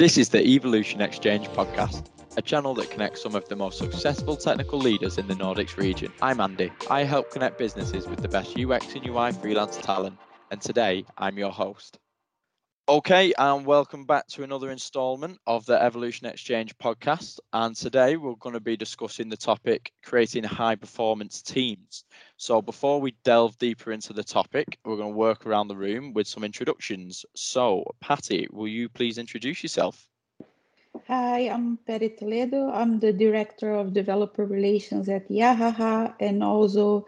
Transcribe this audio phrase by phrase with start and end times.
[0.00, 2.06] This is the Evolution Exchange podcast,
[2.38, 6.10] a channel that connects some of the most successful technical leaders in the Nordics region.
[6.22, 6.72] I'm Andy.
[6.88, 10.16] I help connect businesses with the best UX and UI freelance talent,
[10.50, 11.98] and today I'm your host.
[12.90, 17.38] Okay, and welcome back to another installment of the Evolution Exchange podcast.
[17.52, 22.02] And today we're going to be discussing the topic creating high performance teams.
[22.36, 26.14] So, before we delve deeper into the topic, we're going to work around the room
[26.14, 27.24] with some introductions.
[27.36, 30.08] So, Patty, will you please introduce yourself?
[31.06, 32.72] Hi, I'm Patty Toledo.
[32.72, 37.06] I'm the Director of Developer Relations at Yahaha and also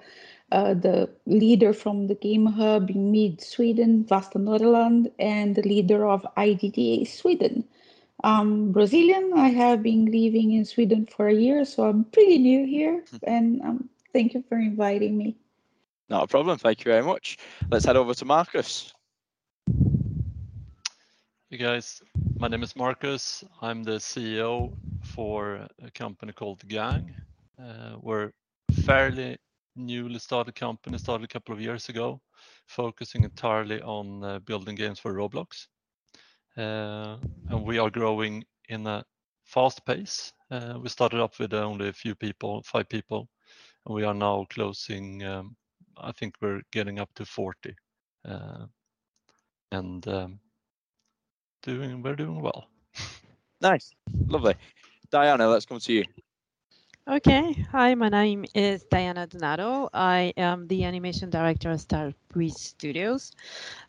[0.52, 6.27] uh, the leader from the Game Hub in Mid Sweden, Västernorrland, and the leader of
[6.37, 7.65] IGDA Sweden.
[8.23, 9.33] I'm Brazilian.
[9.34, 13.02] I have been living in Sweden for a year, so I'm pretty new here.
[13.25, 15.37] And um, thank you for inviting me.
[16.09, 16.59] Not a problem.
[16.59, 17.39] Thank you very much.
[17.70, 18.92] Let's head over to Marcus.
[21.50, 22.03] Hey guys,
[22.39, 23.42] my name is Marcus.
[23.61, 24.73] I'm the CEO
[25.03, 27.14] for a company called Gang.
[27.59, 28.33] Uh, we're
[28.84, 29.39] fairly
[29.77, 32.20] newly started company, started a couple of years ago,
[32.67, 35.67] focusing entirely on uh, building games for Roblox.
[36.56, 37.17] Uh,
[37.48, 39.05] and we are growing in a
[39.45, 40.33] fast pace.
[40.50, 43.28] Uh, we started up with only a few people, five people,
[43.87, 45.56] and we are now closing, um,
[45.97, 47.75] I think we're getting up to 40.
[48.28, 48.67] Uh,
[49.73, 50.41] and um,
[51.62, 52.69] doing, we're doing well.
[53.62, 53.93] Nice,
[54.27, 54.56] lovely.
[55.12, 56.05] Diana, let's come to you.
[57.08, 59.89] Okay, hi, my name is Diana Donado.
[59.92, 63.33] I am the animation director at Star Breeze Studios.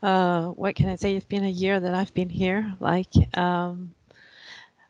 [0.02, 1.16] Uh, what can I say?
[1.16, 3.94] It's been a year that I've been here, like um,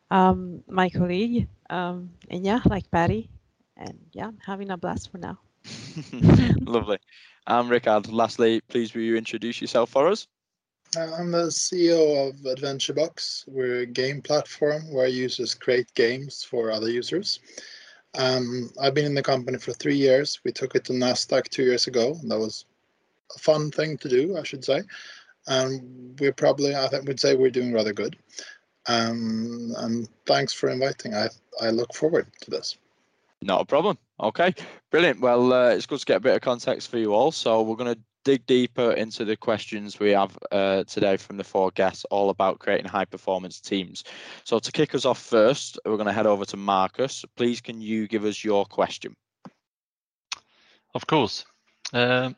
[0.09, 3.29] um, my colleague, um, and yeah, like Patty,
[3.75, 5.37] and yeah, I'm having a blast for now.
[6.61, 6.99] Lovely.
[7.45, 8.07] I'm Rickard.
[8.07, 10.27] Lastly, please will you introduce yourself for us?
[10.95, 13.49] I'm the CEO of AdventureBox.
[13.49, 17.41] We're a game platform where users create games for other users.
[18.17, 20.39] Um, I've been in the company for three years.
[20.43, 22.17] We took it to Nasdaq two years ago.
[22.23, 22.65] That was
[23.35, 24.81] a fun thing to do, I should say.
[25.47, 28.15] And we're probably, I think, we'd say we're doing rather good.
[28.87, 31.13] Um, and thanks for inviting.
[31.13, 31.29] I
[31.61, 32.77] I look forward to this.
[33.41, 33.97] Not a problem.
[34.19, 34.53] Okay,
[34.91, 35.19] brilliant.
[35.19, 37.31] Well, uh, it's good to get a bit of context for you all.
[37.31, 41.43] So we're going to dig deeper into the questions we have uh, today from the
[41.43, 44.03] four guests, all about creating high performance teams.
[44.43, 47.25] So to kick us off first, we're going to head over to Marcus.
[47.35, 49.15] Please, can you give us your question?
[50.93, 51.45] Of course.
[51.91, 52.31] Uh,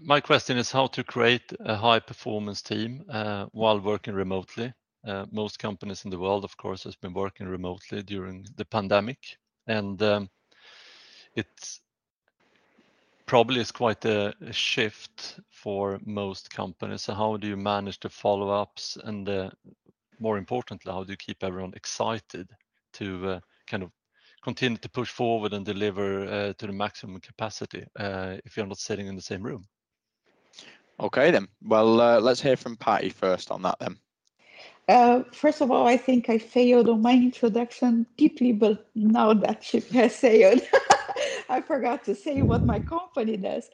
[0.00, 4.72] my question is how to create a high performance team uh, while working remotely.
[5.04, 9.18] Uh, most companies in the world, of course, has been working remotely during the pandemic,
[9.66, 10.30] and um,
[11.34, 11.80] it's
[13.32, 17.00] probably is quite a, a, shift for most companies.
[17.00, 19.48] So how do you manage the follow-ups and uh,
[20.20, 22.50] more importantly, how do you keep everyone excited
[22.92, 23.90] to uh, kind of
[24.44, 28.76] continue to push forward and deliver uh, to the maximum capacity uh, if you're not
[28.76, 29.64] sitting in the same room?
[31.00, 31.48] Okay then.
[31.62, 33.96] Well, uh, let's hear from Patty first on that then.
[34.88, 39.64] Uh, first of all, I think I failed on my introduction deeply, but now that
[39.64, 40.60] ship has sailed.
[41.52, 43.68] I forgot to say what my company does.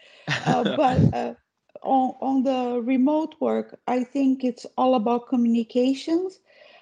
[0.45, 1.35] Uh, but uh,
[1.83, 6.41] on, on the remote work, I think it's all about communications.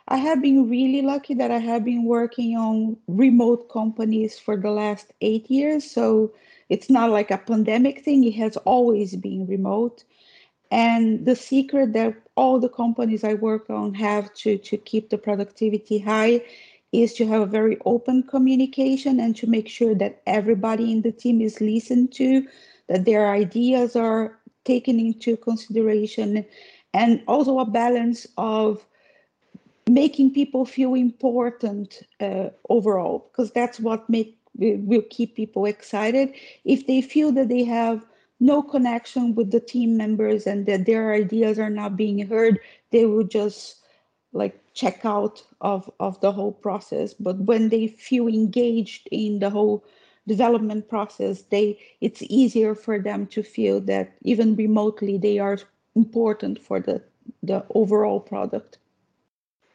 [0.09, 4.71] I have been really lucky that I have been working on remote companies for the
[4.71, 5.89] last eight years.
[5.91, 6.33] So
[6.71, 10.05] it's not like a pandemic thing, it has always been remote.
[10.71, 15.19] And the secret that all the companies I work on have to, to keep the
[15.19, 16.43] productivity high
[16.93, 21.13] is to have a very open communication and to make sure that everybody in the
[21.13, 22.47] team is listened to,
[22.89, 26.45] that their ideas are taken into consideration,
[26.95, 28.85] and also a balance of
[29.89, 36.33] making people feel important uh, overall, because that's what make will keep people excited.
[36.65, 38.05] If they feel that they have
[38.41, 42.59] no connection with the team members and that their ideas are not being heard,
[42.91, 43.77] they will just
[44.33, 49.51] like check out of of the whole process but when they feel engaged in the
[49.51, 49.85] whole
[50.29, 55.59] development process they it's easier for them to feel that even remotely they are
[55.97, 57.03] important for the
[57.43, 58.79] the overall product.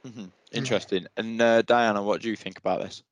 [0.05, 0.25] Mm-hmm.
[0.51, 1.05] interesting.
[1.17, 3.03] And uh, diana what do you think about this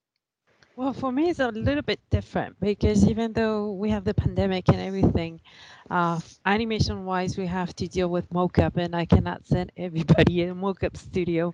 [0.80, 4.70] well, for me, it's a little bit different because even though we have the pandemic
[4.70, 5.42] and everything,
[5.90, 10.50] uh, animation wise, we have to deal with mocap, and I cannot send everybody in
[10.50, 11.54] a mocap studio.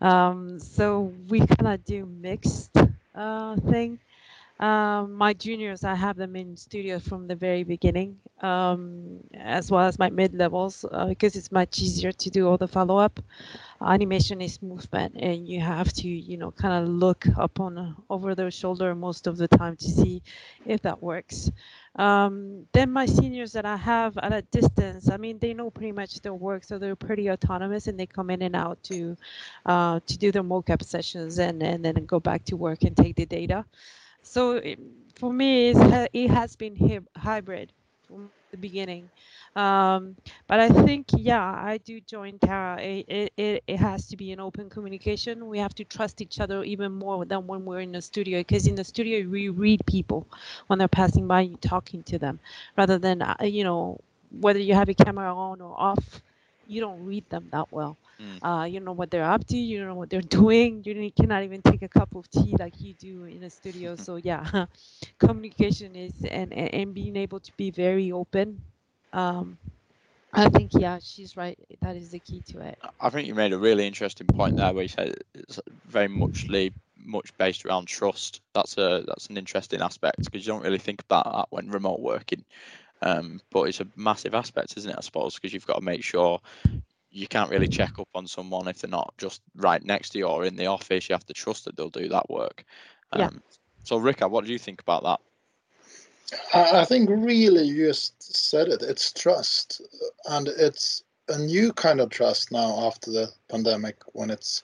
[0.00, 2.76] Um, so we of do mixed
[3.14, 4.00] uh, thing.
[4.62, 9.84] Um, my juniors, I have them in studio from the very beginning, um, as well
[9.84, 13.18] as my mid levels, uh, because it's much easier to do all the follow up.
[13.80, 18.36] Animation is movement, and you have to, you know, kind of look up on over
[18.36, 20.22] their shoulder most of the time to see
[20.64, 21.50] if that works.
[21.96, 25.92] Um, then my seniors that I have at a distance, I mean, they know pretty
[25.92, 29.16] much their work, so they're pretty autonomous, and they come in and out to
[29.66, 33.16] uh, to do their mocap sessions and and then go back to work and take
[33.16, 33.64] the data.
[34.22, 34.78] So it,
[35.16, 37.72] for me, it has been hybrid
[38.06, 39.10] from the beginning.
[39.56, 40.16] Um,
[40.46, 42.80] but I think, yeah, I do join Tara.
[42.80, 45.46] It, it, it has to be an open communication.
[45.48, 48.66] We have to trust each other even more than when we're in the studio, because
[48.66, 50.26] in the studio, we read people
[50.68, 52.40] when they're passing by, you talking to them,
[52.76, 53.98] rather than, uh, you know,
[54.40, 56.22] whether you have a camera on or off,
[56.66, 57.96] you don't read them that well.
[58.22, 58.38] Mm.
[58.42, 59.56] Uh, you know what they're up to.
[59.56, 60.82] You don't know what they're doing.
[60.84, 63.96] You cannot even take a cup of tea like you do in a studio.
[63.96, 64.66] so yeah,
[65.18, 68.62] communication is and, and being able to be very open.
[69.12, 69.58] Um,
[70.32, 71.58] I think yeah, she's right.
[71.80, 72.78] That is the key to it.
[73.00, 76.72] I think you made a really interesting point there, where you said it's very muchly
[77.04, 78.40] much based around trust.
[78.54, 82.00] That's a that's an interesting aspect because you don't really think about that when remote
[82.00, 82.44] working.
[83.02, 84.96] Um, but it's a massive aspect, isn't it?
[84.96, 86.40] I suppose because you've got to make sure
[87.12, 90.24] you can't really check up on someone if they're not just right next to you
[90.24, 91.08] or in the office.
[91.08, 92.64] You have to trust that they'll do that work.
[93.12, 93.30] Um, yeah.
[93.84, 95.20] So, Rika, what do you think about that?
[96.54, 98.82] I think really you just said it.
[98.82, 99.82] It's trust,
[100.30, 104.62] and it's a new kind of trust now after the pandemic when it's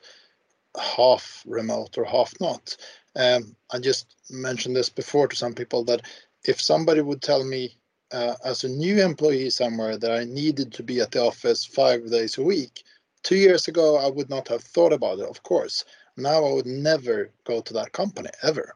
[0.80, 2.76] half remote or half not.
[3.16, 6.02] Um, I just mentioned this before to some people that
[6.44, 7.77] if somebody would tell me
[8.12, 12.10] uh, as a new employee somewhere that I needed to be at the office five
[12.10, 12.82] days a week.
[13.22, 15.84] Two years ago, I would not have thought about it, of course.
[16.16, 18.74] Now I would never go to that company ever.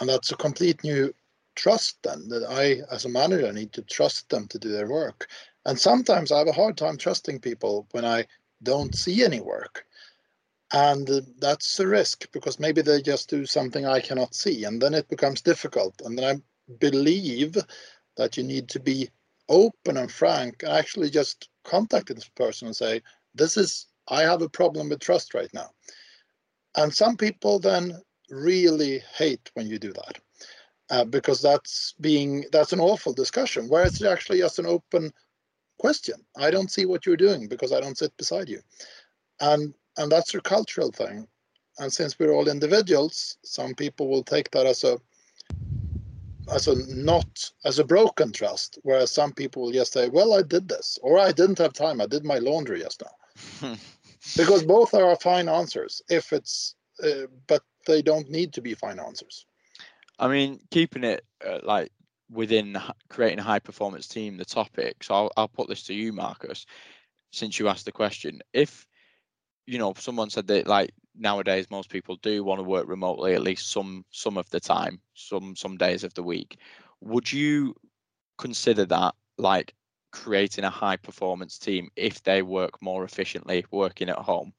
[0.00, 1.14] And that's a complete new
[1.54, 5.28] trust then that I, as a manager, need to trust them to do their work.
[5.64, 8.26] And sometimes I have a hard time trusting people when I
[8.62, 9.84] don't see any work.
[10.72, 14.64] And that's a risk because maybe they just do something I cannot see.
[14.64, 16.00] And then it becomes difficult.
[16.04, 17.56] And then I believe
[18.16, 19.08] that you need to be
[19.48, 23.02] open and frank and actually just contact this person and say,
[23.34, 25.70] This is, I have a problem with trust right now.
[26.76, 30.18] And some people then really hate when you do that
[30.90, 35.12] uh, because that's being, that's an awful discussion, where it's actually just an open
[35.78, 36.16] question.
[36.36, 38.60] I don't see what you're doing because I don't sit beside you.
[39.40, 41.26] And, and that's a cultural thing.
[41.78, 44.98] And since we're all individuals, some people will take that as a
[46.54, 50.42] as a not as a broken trust whereas some people will just say well i
[50.42, 52.00] did this or i didn't have time.
[52.00, 53.76] I did my laundry just now.
[54.36, 58.98] Because both are fine answers if it's uh, but they don't need to be fine
[58.98, 59.46] answers.
[60.18, 61.90] I mean keeping it uh, like
[62.30, 62.76] within
[63.08, 66.66] creating a high performance team the topic so I'll, I'll put this to you marcus
[67.32, 68.40] since you asked the question.
[68.52, 68.86] If
[69.66, 73.42] you know someone said that like nowadays most people do want to work remotely at
[73.42, 76.58] least some some of the time some some days of the week.
[77.00, 77.74] Would you
[78.38, 79.74] consider that like
[80.12, 84.52] creating a high performance team if they work more efficiently working at home?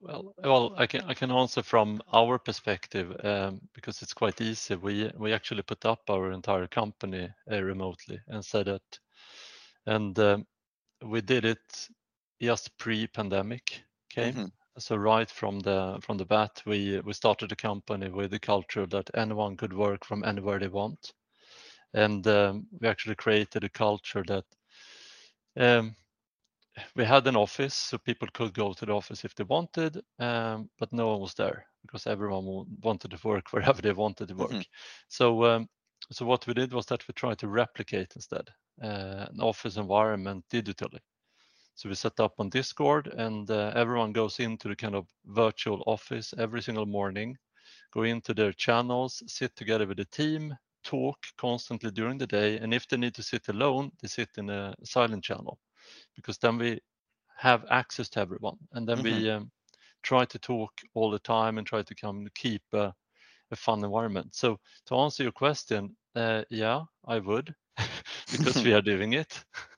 [0.00, 4.76] Well well i can i can answer from our perspective um, because it's quite easy.
[4.76, 9.00] We we actually put up our entire company uh, remotely and said that
[9.86, 10.46] and um,
[11.02, 11.88] we did it
[12.40, 13.82] just pre-pandemic
[14.18, 14.34] came.
[14.34, 14.46] Mm-hmm.
[14.78, 18.86] So right from the from the bat, we we started a company with the culture
[18.86, 21.12] that anyone could work from anywhere they want,
[21.94, 24.44] and um, we actually created a culture that
[25.56, 25.96] um,
[26.94, 30.70] we had an office so people could go to the office if they wanted, um,
[30.78, 34.50] but no one was there because everyone wanted to work wherever they wanted to work.
[34.50, 34.60] Mm-hmm.
[35.08, 35.68] So um,
[36.12, 38.48] so what we did was that we tried to replicate instead
[38.82, 41.00] uh, an office environment digitally.
[41.78, 45.84] So we set up on Discord and uh, everyone goes into the kind of virtual
[45.86, 47.38] office every single morning,
[47.94, 52.58] go into their channels, sit together with the team, talk constantly during the day.
[52.58, 55.56] And if they need to sit alone, they sit in a silent channel
[56.16, 56.80] because then we
[57.36, 58.58] have access to everyone.
[58.72, 59.22] And then mm-hmm.
[59.22, 59.52] we um,
[60.02, 62.92] try to talk all the time and try to come keep a,
[63.52, 64.34] a fun environment.
[64.34, 67.54] So to answer your question, uh, yeah, I would
[68.32, 69.44] because we are doing it.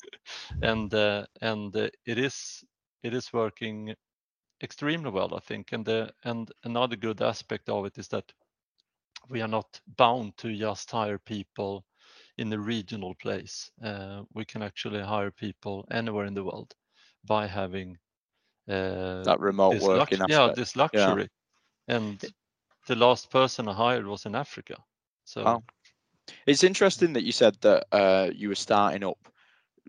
[0.63, 2.65] and uh, and uh, it is
[3.03, 3.95] it is working
[4.63, 5.73] extremely well, I think.
[5.73, 8.33] And the and another good aspect of it is that
[9.29, 11.85] we are not bound to just hire people
[12.39, 13.71] in a regional place.
[13.83, 16.75] Uh, we can actually hire people anywhere in the world
[17.27, 17.97] by having
[18.69, 20.19] uh, that remote working.
[20.19, 21.29] Lux- yeah, this luxury.
[21.89, 21.97] Yeah.
[21.97, 22.25] And
[22.87, 24.77] the last person I hired was in Africa.
[25.25, 25.63] So Wow.
[26.47, 29.19] It's interesting that you said that uh, you were starting up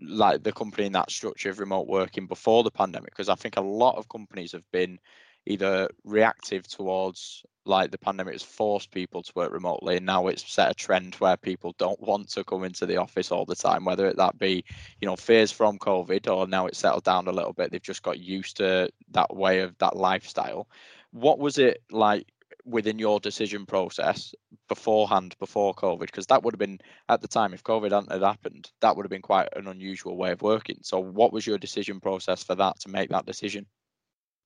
[0.06, 3.56] like the company in that structure of remote working before the pandemic, because I think
[3.56, 4.98] a lot of companies have been
[5.46, 10.52] either reactive towards like the pandemic has forced people to work remotely and now it's
[10.52, 13.84] set a trend where people don't want to come into the office all the time
[13.84, 14.64] whether that be
[15.00, 18.02] you know fears from covid or now it's settled down a little bit they've just
[18.02, 20.68] got used to that way of that lifestyle.
[21.12, 22.26] What was it like
[22.64, 24.34] within your decision process
[24.68, 26.78] beforehand before covid because that would have been
[27.08, 30.16] at the time if covid hadn't had happened that would have been quite an unusual
[30.16, 33.66] way of working so what was your decision process for that to make that decision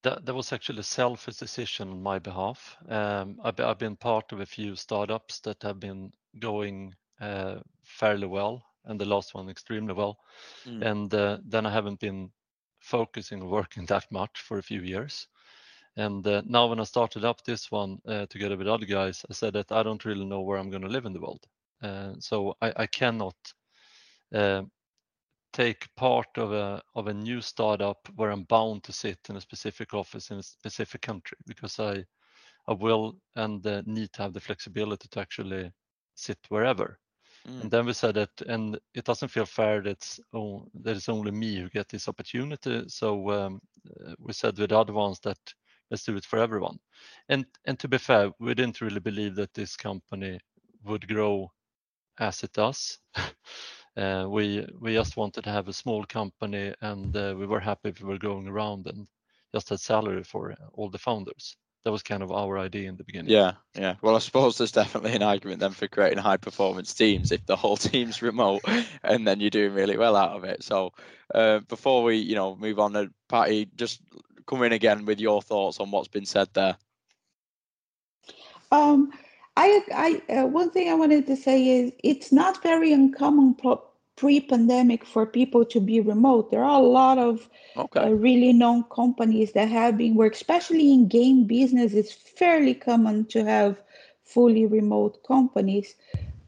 [0.03, 2.77] that, that was actually a selfish decision on my behalf.
[2.89, 8.29] Um, I've, I've, been part of a few startups that have been going uh, fairly
[8.29, 10.19] well, and the last one extremely well.
[10.65, 10.87] Mm.
[10.87, 12.31] And uh, then I haven't been
[12.79, 15.27] focusing or working that much for a few years.
[15.97, 19.33] And uh, now, when I started up this one uh, together with other guys, I
[19.33, 21.47] said that I don't really know where I'm going to live in the world.
[21.83, 23.37] Uh, so I, I cannot
[24.35, 24.63] uh,
[25.53, 29.41] take part of a of a new startup where I'm bound to sit in a
[29.41, 32.05] specific office in a specific country because I
[32.69, 35.73] I will and uh, need to have the flexibility to actually
[36.15, 36.99] sit wherever.
[37.49, 37.63] Mm.
[37.63, 41.31] And then we said that, and it doesn't feel fair that oh, that it's only
[41.31, 42.85] me who get this opportunity.
[42.89, 43.61] So um,
[44.05, 45.39] uh, we said with the other ones that
[45.91, 46.79] let's do it for everyone.
[47.29, 50.41] And and to be fair, we didn't really believe that this company
[50.85, 51.51] would grow
[52.19, 52.99] as it does.
[53.97, 57.89] Uh, we we just wanted to have a small company, and uh, we were happy
[57.89, 59.07] if we were going around and
[59.55, 61.57] just had salary for all the founders.
[61.85, 63.31] That was kind of our idea in the beginning.
[63.31, 63.95] Yeah, yeah.
[64.03, 67.57] Well, I suppose there's definitely an argument then for creating high performance teams if the
[67.57, 68.63] whole team's remote
[69.03, 70.63] and then you're doing really well out of it.
[70.63, 70.93] So,
[71.35, 74.03] uh, before we, you know, move on, Patty, just
[74.47, 76.77] come in again with your thoughts on what's been said there.
[78.73, 79.13] Um,
[79.57, 83.57] I, I uh, one thing I wanted to say is it's not very uncommon
[84.17, 86.51] pre-pandemic for people to be remote.
[86.51, 88.01] There are a lot of okay.
[88.01, 91.93] uh, really known companies that have been work, especially in game business.
[91.93, 93.81] It's fairly common to have
[94.25, 95.95] fully remote companies.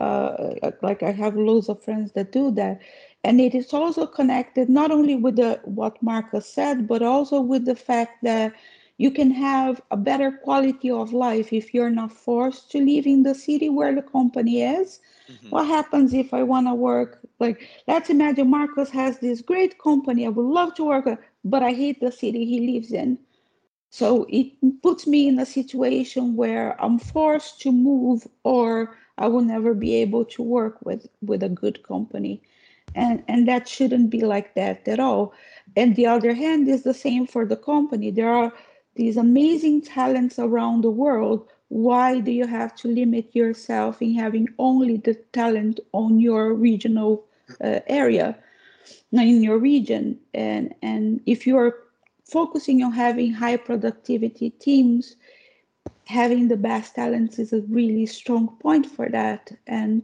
[0.00, 2.81] Uh, like I have loads of friends that do that,
[3.25, 7.65] and it is also connected not only with the what Marcus said, but also with
[7.65, 8.55] the fact that
[8.99, 13.23] you can have a better quality of life if you're not forced to live in
[13.23, 15.01] the city where the company is.
[15.31, 15.51] Mm-hmm.
[15.51, 17.21] What happens if I want to work?
[17.39, 20.27] Like, let's imagine Marcus has this great company.
[20.27, 21.07] I would love to work,
[21.45, 23.19] but I hate the city he lives in.
[23.91, 29.43] So it puts me in a situation where I'm forced to move, or I will
[29.43, 32.43] never be able to work with with a good company,
[33.02, 35.33] and and that shouldn't be like that at all.
[35.76, 38.11] And the other hand is the same for the company.
[38.11, 38.52] There are
[38.99, 44.49] these amazing talents around the world, why do you have to limit yourself in having
[44.59, 47.25] only the talent on your regional
[47.62, 48.37] uh, area,
[49.12, 50.19] in your region?
[50.35, 51.76] And, and if you're
[52.25, 55.14] focusing on having high productivity teams,
[56.07, 59.52] having the best talents is a really strong point for that.
[59.67, 60.02] And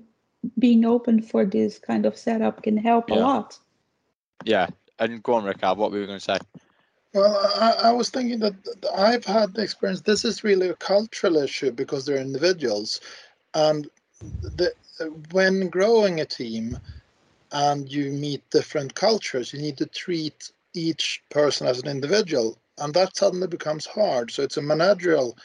[0.59, 3.17] being open for this kind of setup can help yeah.
[3.17, 3.59] a lot.
[4.45, 4.69] Yeah.
[4.99, 6.39] And go on, Rickard, what were we going to say?
[7.15, 8.55] Well, I, I, was thinking that
[8.97, 10.01] I've had the experience.
[10.01, 13.01] This is really a cultural issue because they're individuals,
[13.55, 13.89] and
[14.21, 14.73] the,
[15.31, 16.77] when growing a team
[17.53, 22.93] and you meet different cultures, you need to treat each person as an individual, and
[22.95, 24.33] that suddenly becomes hard.
[24.33, 25.39] So it's a managerial,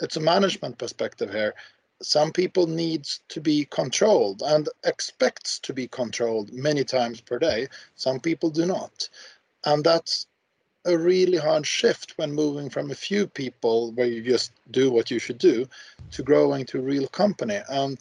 [0.00, 1.54] it's a management perspective here.
[2.02, 7.68] Some people needs to be controlled and expects to be controlled many times per day.
[7.96, 9.08] Some people do not,
[9.64, 10.26] and that's
[10.84, 15.10] a really hard shift when moving from a few people where you just do what
[15.10, 15.66] you should do
[16.12, 17.60] to growing to a real company.
[17.68, 17.98] And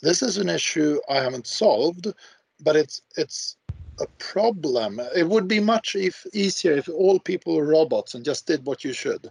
[0.00, 2.12] this is an issue I haven't solved,
[2.60, 3.56] but it's it's
[4.00, 5.00] a problem.
[5.14, 8.84] It would be much if, easier if all people were robots and just did what
[8.84, 9.30] you should.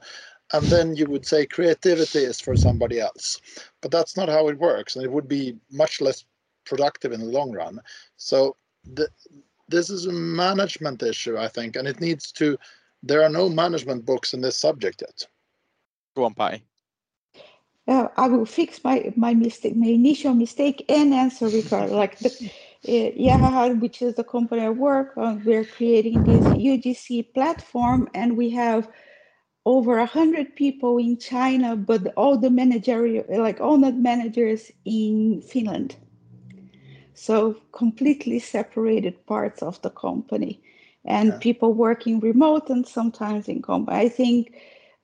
[0.53, 3.41] And then you would say creativity is for somebody else.
[3.81, 4.95] But that's not how it works.
[4.95, 6.25] And it would be much less
[6.65, 7.79] productive in the long run.
[8.17, 8.55] So
[8.86, 9.10] the,
[9.67, 12.57] this is a management issue, I think, and it needs to
[13.05, 15.27] there are no management books in this subject yet.
[16.15, 16.63] Go on, Patty.
[17.86, 21.89] Uh, I will fix my my mistake, my initial mistake, and answer Rickard.
[21.89, 22.29] like the
[22.88, 28.38] uh, Yahaha, which is the company I work on, we're creating this UGC platform, and
[28.38, 28.88] we have
[29.65, 35.41] over a hundred people in China, but all the managerial, like all the managers in
[35.41, 35.96] Finland.
[37.13, 40.62] So completely separated parts of the company
[41.05, 41.38] and yeah.
[41.39, 43.98] people working remote and sometimes in company.
[43.98, 44.53] I think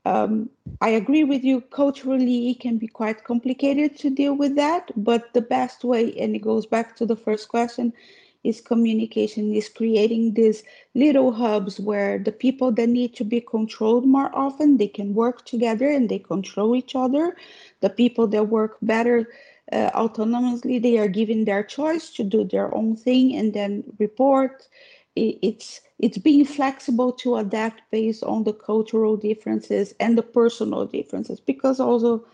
[0.06, 0.50] um,
[0.82, 1.62] I agree with you.
[1.62, 4.92] Culturally, it can be quite complicated to deal with that.
[4.96, 7.94] But the best way, and it goes back to the first question,
[8.44, 10.64] is communication, is creating these
[10.96, 15.46] little hubs where the people that need to be controlled more often, they can work
[15.46, 17.36] together and they control each other.
[17.82, 19.28] The people that work better
[19.72, 24.68] uh, autonomously, they are given their choice to do their own thing and then report.
[25.16, 31.42] It's it's being flexible to adapt based on the cultural differences and the personal differences
[31.42, 32.26] because also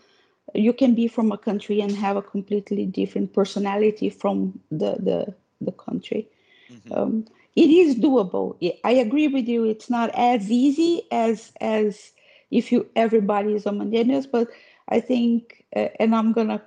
[0.54, 5.34] you can be from a country and have a completely different personality from the the,
[5.60, 6.28] the country
[6.70, 6.92] mm-hmm.
[6.92, 12.12] um, it is doable i agree with you it's not as easy as as
[12.50, 14.48] if you everybody is homogeneous but
[14.88, 16.60] i think uh, and i'm gonna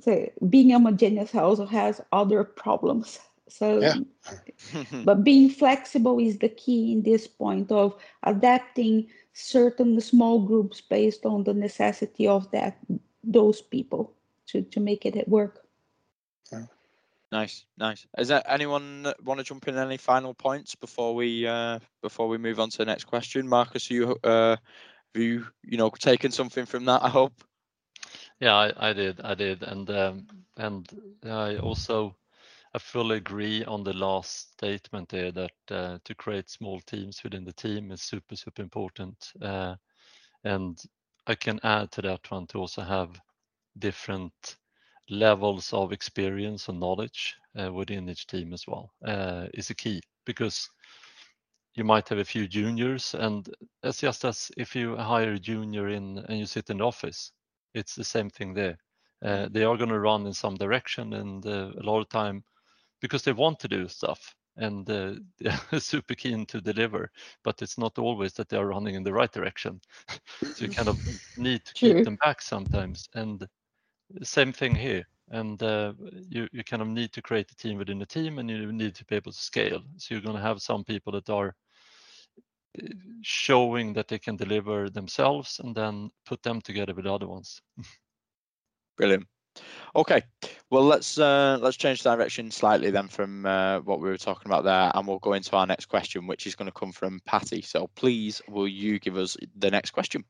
[0.00, 3.18] say being homogeneous also has other problems
[3.50, 3.94] so, yeah.
[5.04, 11.26] but being flexible is the key in this point of adapting certain small groups based
[11.26, 12.78] on the necessity of that
[13.22, 14.12] those people
[14.46, 15.59] to to make it work.
[17.32, 18.06] Nice, nice.
[18.18, 22.38] Is there anyone want to jump in any final points before we uh, before we
[22.38, 23.48] move on to the next question?
[23.48, 24.56] Marcus, you uh,
[25.14, 27.02] have you you know taken something from that?
[27.04, 27.32] I hope.
[28.40, 30.88] Yeah, I, I did, I did, and um, and
[31.24, 32.16] I also
[32.74, 37.44] I fully agree on the last statement there that uh, to create small teams within
[37.44, 39.32] the team is super, super important.
[39.42, 39.76] Uh,
[40.44, 40.78] and
[41.26, 43.20] I can add to that one to also have
[43.78, 44.56] different
[45.10, 50.00] levels of experience and knowledge uh, within each team as well uh, is a key
[50.24, 50.70] because
[51.74, 53.48] you might have a few juniors and
[53.82, 57.32] it's just as if you hire a junior in and you sit in the office
[57.74, 58.76] it's the same thing there
[59.24, 62.42] uh, they are going to run in some direction and uh, a lot of time
[63.00, 67.10] because they want to do stuff and uh, they're super keen to deliver,
[67.44, 69.80] but it's not always that they are running in the right direction.
[70.52, 70.98] so you kind of
[71.36, 73.08] need to keep them back sometimes.
[73.14, 73.46] And
[74.22, 75.06] same thing here.
[75.32, 75.92] And uh,
[76.28, 78.96] you, you kind of need to create a team within a team and you need
[78.96, 79.80] to be able to scale.
[79.96, 81.54] So you're going to have some people that are
[82.82, 82.88] uh,
[83.22, 87.62] showing that they can deliver themselves and then put them together with other ones.
[88.96, 89.26] Brilliant.
[89.96, 90.22] Okay,
[90.70, 94.62] well let's uh, let's change direction slightly then from uh, what we were talking about
[94.62, 97.60] there, and we'll go into our next question, which is going to come from Patty.
[97.60, 100.24] So please, will you give us the next question?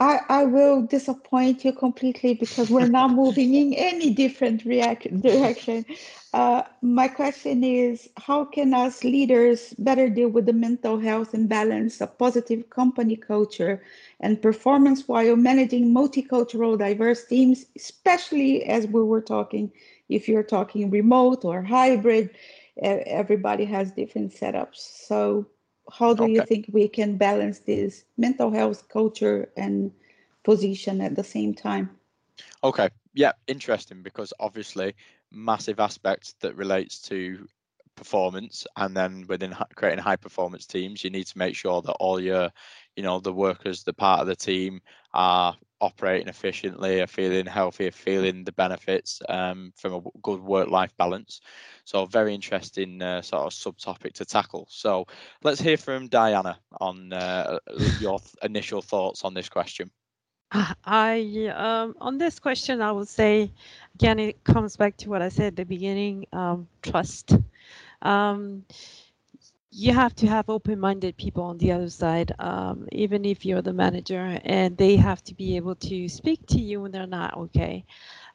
[0.00, 5.84] I, I will disappoint you completely because we're not moving in any different react, direction.
[6.32, 12.00] Uh, my question is how can us leaders better deal with the mental health imbalance,
[12.00, 13.82] a positive company culture,
[14.20, 19.72] and performance while managing multicultural diverse teams, especially as we were talking,
[20.08, 22.30] if you're talking remote or hybrid,
[22.80, 24.76] everybody has different setups.
[24.76, 25.46] So
[25.90, 26.32] how do okay.
[26.34, 29.92] you think we can balance this mental health culture and
[30.44, 31.90] position at the same time
[32.62, 34.94] okay yeah interesting because obviously
[35.30, 37.46] massive aspects that relates to
[37.98, 42.20] performance and then within creating high performance teams you need to make sure that all
[42.20, 42.50] your
[42.96, 44.80] you know the workers the part of the team
[45.14, 50.68] are operating efficiently are feeling healthy are feeling the benefits um, from a good work
[50.68, 51.40] life balance.
[51.84, 54.66] So very interesting uh, sort of subtopic to tackle.
[54.70, 55.06] So
[55.42, 57.58] let's hear from diana on uh,
[57.96, 59.90] your initial thoughts on this question.
[60.84, 63.52] I um, on this question, I would say
[63.94, 67.36] again, it comes back to what I said at the beginning: um, trust.
[68.02, 68.64] Um,
[69.70, 73.72] you have to have open-minded people on the other side, um, even if you're the
[73.72, 77.84] manager, and they have to be able to speak to you when they're not okay.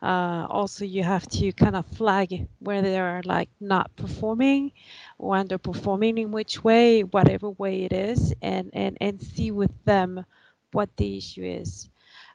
[0.02, 4.72] Uh, also, you have to kind of flag where they're like not performing
[5.18, 10.26] or underperforming in which way, whatever way it is, and and and see with them
[10.72, 11.90] what the issue is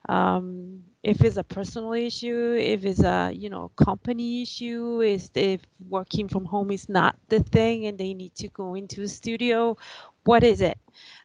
[0.09, 5.61] um, if it's a personal issue, if it's a you know company issue, is if
[5.89, 9.77] working from home is not the thing and they need to go into a studio,
[10.25, 10.79] what is it?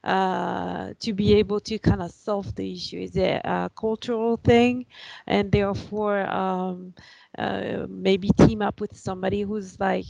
[0.04, 4.86] Uh, to be able to kind of solve the issue, is it a cultural thing,
[5.28, 6.93] and therefore um,
[7.38, 10.06] uh, maybe team up with somebody who's like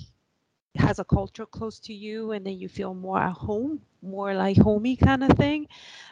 [0.76, 4.58] has a culture close to you and then you feel more at home more like
[4.58, 5.68] homey kind of thing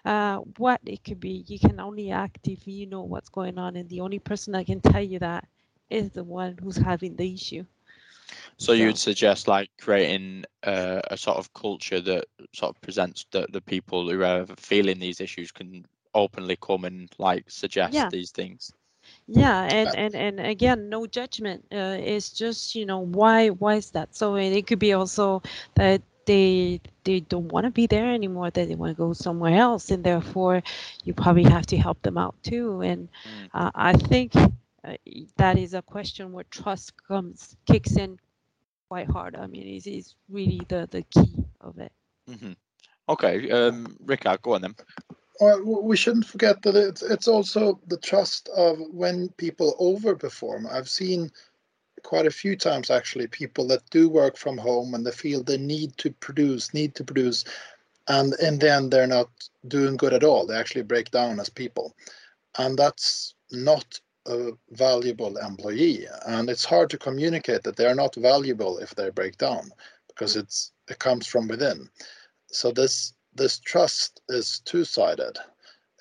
[0.06, 3.76] uh, what it could be you can only act if you know what's going on
[3.76, 5.48] and the only person that can tell you that
[5.90, 7.66] is the one who's having the issue
[8.58, 8.74] so, so.
[8.74, 13.62] you'd suggest like creating uh, a sort of culture that sort of presents the, the
[13.62, 18.10] people who are feeling these issues can openly come and like suggest yeah.
[18.10, 18.72] these things
[19.28, 23.92] yeah and and and again no judgment uh, it's just you know why why is
[23.92, 24.16] that?
[24.16, 25.42] So and it could be also
[25.76, 29.56] that they they don't want to be there anymore that they want to go somewhere
[29.56, 30.62] else and therefore
[31.04, 33.10] you probably have to help them out too and
[33.54, 34.96] uh, i think uh,
[35.38, 38.18] that is a question where trust comes kicks in
[38.88, 39.36] quite hard.
[39.36, 41.92] I mean is is really the the key of it.
[42.28, 42.54] Hmm
[43.10, 44.76] Okay, um, Rickard, go on then.
[45.42, 50.72] Well, we shouldn't forget that it's it's also the trust of when people overperform.
[50.72, 51.32] I've seen
[52.04, 55.58] quite a few times actually people that do work from home and they feel they
[55.58, 57.44] need to produce, need to produce,
[58.08, 59.30] and in the end they're not
[59.68, 60.46] doing good at all.
[60.46, 61.96] They actually break down as people,
[62.60, 66.06] and that's not a valuable employee.
[66.28, 69.72] And it's hard to communicate that they are not valuable if they break down
[70.08, 70.42] because mm.
[70.42, 71.90] it's it comes from within.
[72.52, 75.38] So this this trust is two-sided.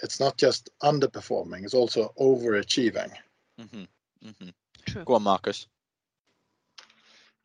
[0.02, 3.12] It's not just underperforming; it's also overachieving.
[3.58, 3.84] hmm
[4.22, 4.48] hmm
[4.86, 5.66] true Go on, Marcus.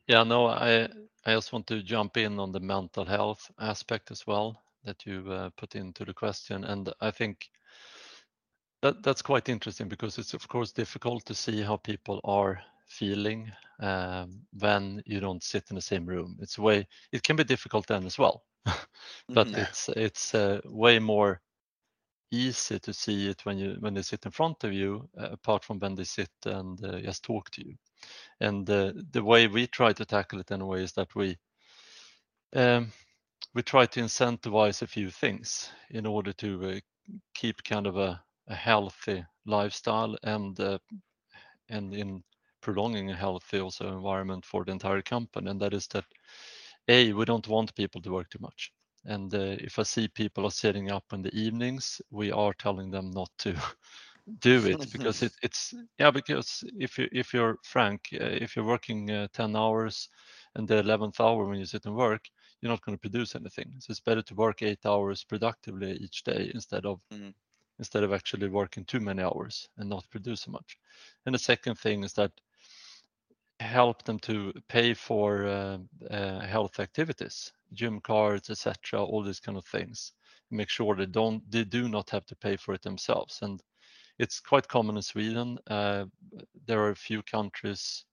[0.07, 0.87] Yeah, no, I
[1.25, 5.31] I just want to jump in on the mental health aspect as well that you
[5.31, 7.49] uh, put into the question, and I think
[8.81, 13.51] that that's quite interesting because it's of course difficult to see how people are feeling
[13.79, 16.37] um, when you don't sit in the same room.
[16.39, 18.43] It's way it can be difficult then as well,
[19.33, 19.55] but Mhm.
[19.55, 21.41] it's it's uh, way more
[22.31, 25.63] easy to see it when you when they sit in front of you, uh, apart
[25.63, 27.75] from when they sit and uh, just talk to you.
[28.39, 31.37] And uh, the way we try to tackle it anyway is that we
[32.55, 32.91] um,
[33.53, 36.79] we try to incentivize a few things in order to uh,
[37.33, 40.77] keep kind of a, a healthy lifestyle and uh,
[41.69, 42.23] and in
[42.61, 45.49] prolonging a healthy also environment for the entire company.
[45.49, 46.05] And that is that
[46.87, 48.71] a we don't want people to work too much.
[49.05, 52.91] And uh, if I see people are sitting up in the evenings, we are telling
[52.91, 53.55] them not to
[54.39, 58.65] do it because it, it's yeah because if you if you're frank uh, if you're
[58.65, 60.09] working uh, 10 hours
[60.55, 62.25] and the 11th hour when you sit and work
[62.61, 66.23] you're not going to produce anything so it's better to work eight hours productively each
[66.23, 67.33] day instead of Mhm.
[67.79, 70.77] instead of actually working too many hours and not produce so much
[71.25, 72.31] and the second thing is that
[73.59, 75.77] help them to pay for uh,
[76.09, 80.13] uh, health activities gym cards etc all these kind of things
[80.51, 83.63] make sure they don't they do not have to pay for it themselves and
[84.19, 85.59] it's quite common in Sweden.
[85.67, 86.05] Uh,
[86.65, 88.05] there are a few countries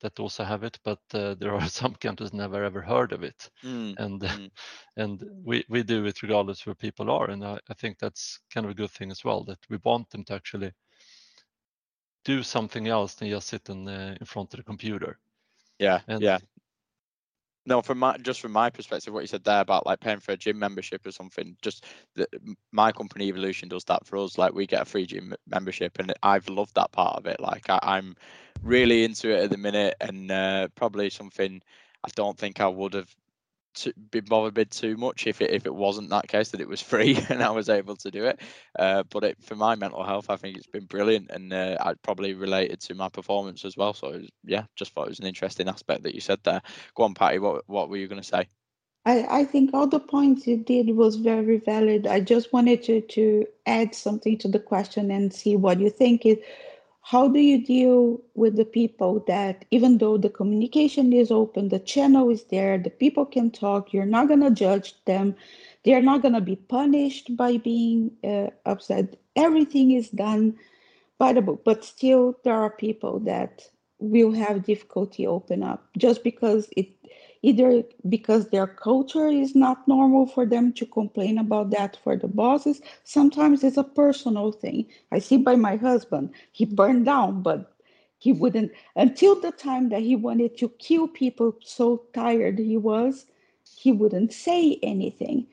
[0.00, 3.50] that also have it, but uh, there are some countries never ever heard of it,
[3.62, 4.50] Mm, and Mm.
[4.96, 8.66] and we we do it regardless where people are, and I, I think that's kind
[8.66, 10.72] of a good thing as well that we want them to actually
[12.24, 15.18] do something else than just sit in uh, in front of the computer.
[15.78, 16.38] Yeah, And yeah.
[17.66, 20.32] No, from my just from my perspective, what you said there about like paying for
[20.32, 22.26] a gym membership or something, just the,
[22.72, 24.36] my company Evolution does that for us.
[24.36, 27.40] Like we get a free gym membership, and I've loved that part of it.
[27.40, 28.16] Like I, I'm
[28.62, 31.62] really into it at the minute, and uh, probably something
[32.04, 33.14] I don't think I would have
[33.74, 36.68] to been bothered with too much if it if it wasn't that case that it
[36.68, 38.40] was free and I was able to do it.
[38.78, 41.94] Uh, but it, for my mental health, I think it's been brilliant, and uh, I
[42.02, 43.94] probably related to my performance as well.
[43.94, 46.62] So it was, yeah, just thought it was an interesting aspect that you said there.
[46.94, 47.38] Go on, Patty.
[47.38, 48.48] What what were you going to say?
[49.06, 52.06] I, I think all the points you did was very valid.
[52.06, 56.24] I just wanted to, to add something to the question and see what you think
[56.24, 56.38] is
[57.06, 61.78] how do you deal with the people that even though the communication is open, the
[61.78, 65.36] channel is there, the people can talk, you're not going to judge them,
[65.84, 69.16] they're not going to be punished by being uh, upset.
[69.36, 70.56] Everything is done
[71.18, 76.24] by the book, but still there are people that will have difficulty open up just
[76.24, 76.88] because it
[77.44, 82.28] either because their culture is not normal for them to complain about that for the
[82.28, 84.86] bosses sometimes it's a personal thing.
[85.12, 87.72] I see by my husband he burned down but
[88.18, 93.26] he wouldn't until the time that he wanted to kill people so tired he was
[93.76, 95.46] he wouldn't say anything.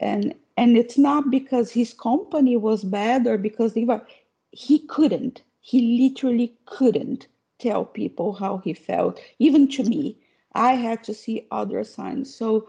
[0.00, 4.02] And and it's not because his company was bad or because they were
[4.50, 5.42] he couldn't.
[5.60, 7.26] He literally couldn't
[7.58, 10.16] tell people how he felt even to me
[10.54, 12.34] i had to see other signs.
[12.34, 12.68] So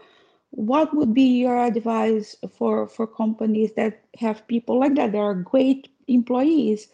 [0.50, 5.12] what would be your advice for for companies that have people like that?
[5.12, 6.88] That are great employees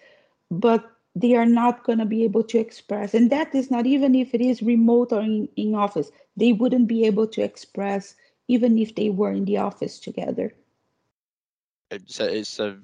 [0.51, 4.15] but they are not going to be able to express and that is not even
[4.15, 6.11] if it is remote or in, in office.
[6.37, 8.15] They wouldn't be able to express
[8.49, 10.55] even if they were in the office together.
[11.91, 12.79] It's a, it's a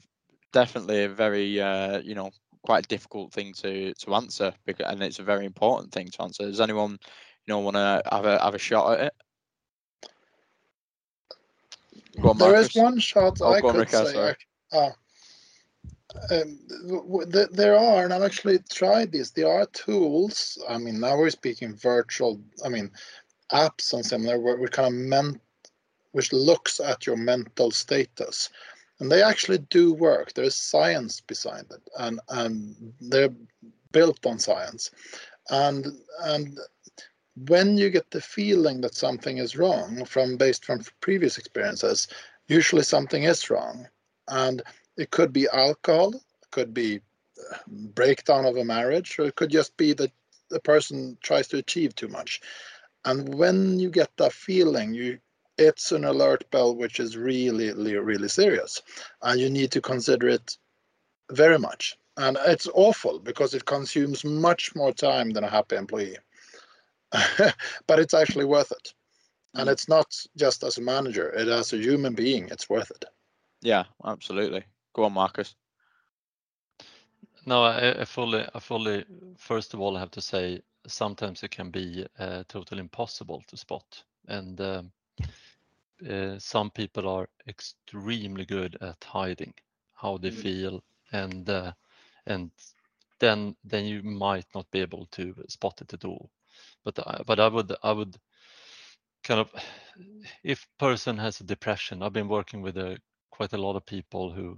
[0.52, 2.30] definitely a very uh, you know
[2.64, 6.22] quite a difficult thing to to answer because and it's a very important thing to
[6.22, 6.44] answer.
[6.44, 6.98] Does anyone
[7.46, 9.14] you know want to have a have a shot at it?
[12.22, 14.12] On, There is one shot Oh, I could say.
[14.12, 14.34] sorry.
[14.72, 14.90] ah.
[16.30, 19.30] um, w- w- th- there are, and I've actually tried this.
[19.30, 20.62] There are tools.
[20.68, 22.40] I mean, now we're speaking virtual.
[22.64, 22.90] I mean,
[23.52, 25.40] apps and similar where we're kind of meant
[26.12, 28.50] which looks at your mental status.
[29.00, 30.32] And they actually do work.
[30.34, 33.34] There is science behind it, and, and they're
[33.90, 34.90] built on science.
[35.50, 35.86] And
[36.22, 36.58] and
[37.34, 42.08] when you get the feeling that something is wrong from based from previous experiences,
[42.48, 43.88] usually something is wrong.
[44.28, 44.62] And
[44.96, 47.00] it could be alcohol, it could be
[47.52, 50.12] uh, breakdown of a marriage, or it could just be that
[50.50, 52.40] the person tries to achieve too much.
[53.04, 55.18] And when you get that feeling, you
[55.58, 58.80] it's an alert bell which is really, really, really serious,
[59.22, 60.56] and you need to consider it
[61.30, 61.96] very much.
[62.16, 66.18] And it's awful because it consumes much more time than a happy employee.
[67.86, 68.94] but it's actually worth it.
[69.54, 69.72] And mm.
[69.72, 73.04] it's not just as a manager, it as a human being, it's worth it.
[73.60, 74.64] Yeah, absolutely.
[74.94, 75.54] Go on, Marcus.
[77.44, 79.04] No, I, I fully, I fully.
[79.36, 83.56] First of all, I have to say sometimes it can be uh, totally impossible to
[83.56, 84.82] spot, and uh,
[86.08, 89.54] uh, some people are extremely good at hiding
[89.94, 90.42] how they mm.
[90.42, 91.72] feel, and uh,
[92.26, 92.50] and
[93.18, 96.30] then then you might not be able to spot it at all.
[96.84, 98.16] But I, but I would I would
[99.24, 99.50] kind of
[100.42, 102.98] if person has a depression, I've been working with a,
[103.30, 104.56] quite a lot of people who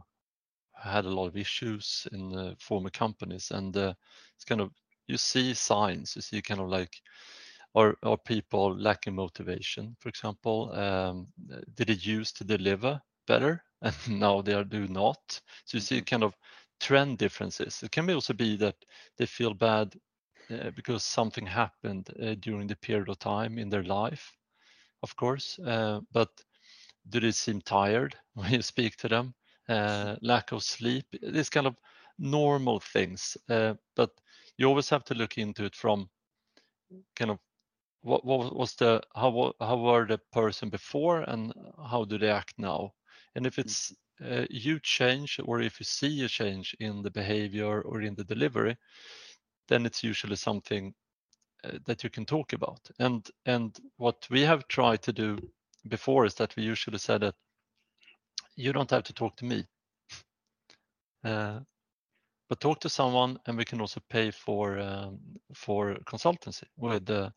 [0.72, 3.94] had a lot of issues in the former companies, and uh,
[4.36, 4.70] it's kind of
[5.06, 6.16] you see signs.
[6.16, 7.00] You see kind of like
[7.74, 10.72] are are people lacking motivation, for example?
[10.72, 11.28] Um,
[11.74, 15.40] did it used to deliver better and now they are do not?
[15.64, 16.04] So you see mm-hmm.
[16.04, 16.34] kind of
[16.80, 17.82] trend differences.
[17.82, 18.76] It can also be that
[19.16, 19.94] they feel bad
[20.50, 24.32] uh, because something happened uh, during the period of time in their life,
[25.02, 25.58] of course.
[25.58, 26.30] Uh, but
[27.08, 29.34] do they seem tired when you speak to them?
[29.68, 31.76] Uh, lack of sleep, these kind of
[32.18, 33.36] normal things.
[33.48, 34.10] Uh, but
[34.58, 36.08] you always have to look into it from
[37.16, 37.38] kind of
[38.02, 41.52] what, what was the how how were the person before and
[41.90, 42.92] how do they act now?
[43.34, 47.82] And if it's a huge change or if you see a change in the behavior
[47.82, 48.76] or in the delivery,
[49.68, 50.94] then it's usually something
[51.64, 52.80] uh, that you can talk about.
[52.98, 55.38] And and what we have tried to do
[55.88, 57.34] before is that we usually said that
[58.56, 59.64] you don't have to talk to me,
[61.24, 61.60] uh,
[62.48, 65.18] but talk to someone, and we can also pay for um,
[65.54, 67.30] for consultancy with uh,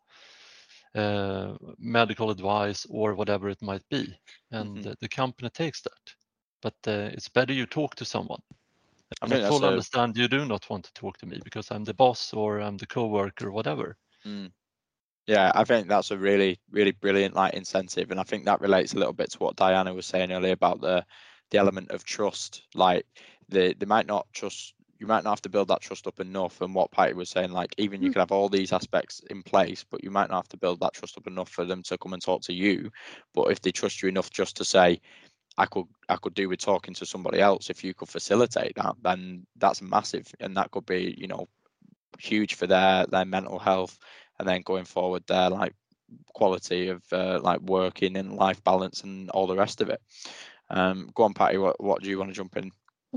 [0.95, 4.13] uh, medical advice or whatever it might be,
[4.51, 4.81] and mm-hmm.
[4.81, 6.15] the, the company takes that.
[6.61, 8.41] But uh, it's better you talk to someone
[9.21, 9.71] I, mean, I fully a...
[9.71, 12.77] understand you do not want to talk to me because I'm the boss or I'm
[12.77, 13.95] the co-worker or whatever.
[14.25, 14.51] Mm.
[15.27, 18.93] Yeah, I think that's a really, really brilliant like incentive, and I think that relates
[18.93, 21.05] a little bit to what Diana was saying earlier about the
[21.51, 22.63] the element of trust.
[22.73, 23.05] Like
[23.49, 26.61] they they might not trust you might not have to build that trust up enough.
[26.61, 28.13] And what Patty was saying, like even you mm.
[28.13, 30.93] can have all these aspects in place, but you might not have to build that
[30.93, 32.89] trust up enough for them to come and talk to you.
[33.33, 34.99] But if they trust you enough just to say,
[35.57, 37.69] I could I could do with talking to somebody else.
[37.69, 41.47] If you could facilitate that, then that's massive, and that could be you know
[42.19, 43.97] huge for their their mental health,
[44.39, 45.73] and then going forward their like
[46.33, 50.01] quality of uh, like working and life balance and all the rest of it.
[50.69, 51.57] Um, go on, Patty.
[51.57, 52.71] What what do you want to jump in?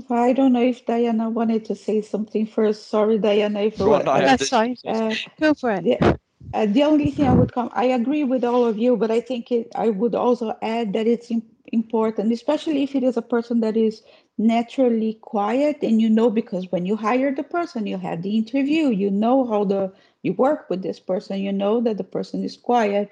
[0.09, 2.87] I don't know if Diana wanted to say something first.
[2.89, 3.61] Sorry, Diana.
[3.61, 4.77] If Go on, That's fine.
[4.87, 5.85] Uh, Go for it.
[5.85, 6.13] Yeah.
[6.53, 9.21] Uh, the only thing I would come, I agree with all of you, but I
[9.21, 11.31] think it, I would also add that it's
[11.71, 14.03] important, especially if it is a person that is
[14.37, 15.77] naturally quiet.
[15.83, 19.45] And you know because when you hire the person you had the interview you know
[19.45, 19.91] how the
[20.23, 23.09] you work with this person you know that the person is quiet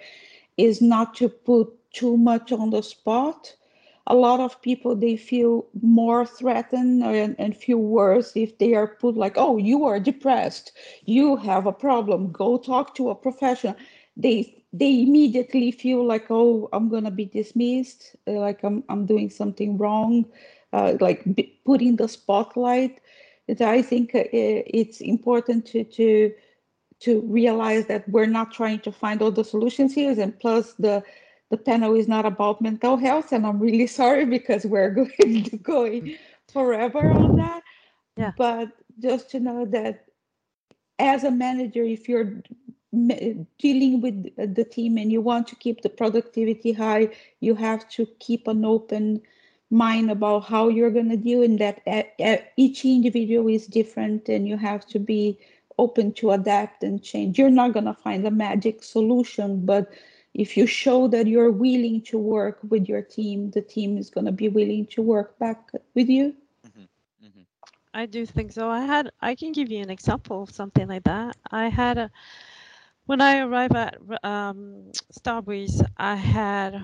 [0.57, 3.55] is not to put too much on the spot.
[4.07, 8.87] A lot of people they feel more threatened and, and feel worse if they are
[8.87, 10.71] put like oh you are depressed.
[11.05, 12.31] You have a problem.
[12.31, 13.75] Go talk to a professional.
[14.17, 19.29] They they immediately feel like oh i'm gonna be dismissed uh, like i'm, I'm doing
[19.29, 20.25] something wrong
[20.73, 21.23] uh, like
[21.65, 23.01] putting the spotlight
[23.61, 26.31] i think uh, it's important to to
[26.99, 31.03] to realize that we're not trying to find all the solutions here and plus the
[31.49, 35.57] the panel is not about mental health and i'm really sorry because we're going to
[35.57, 36.15] going
[36.51, 37.63] forever on that
[38.17, 38.31] yeah.
[38.37, 40.05] but just to know that
[40.99, 42.43] as a manager if you're
[42.91, 48.07] dealing with the team and you want to keep the productivity high you have to
[48.19, 49.21] keep an open
[49.69, 54.57] mind about how you're going to deal and that each individual is different and you
[54.57, 55.37] have to be
[55.77, 59.91] open to adapt and change you're not going to find a magic solution but
[60.33, 64.25] if you show that you're willing to work with your team the team is going
[64.25, 66.33] to be willing to work back with you
[66.67, 67.25] mm-hmm.
[67.25, 67.41] Mm-hmm.
[67.93, 71.03] i do think so i had i can give you an example of something like
[71.03, 72.11] that i had a
[73.09, 76.79] when I arrived at um, Starbreeze, I had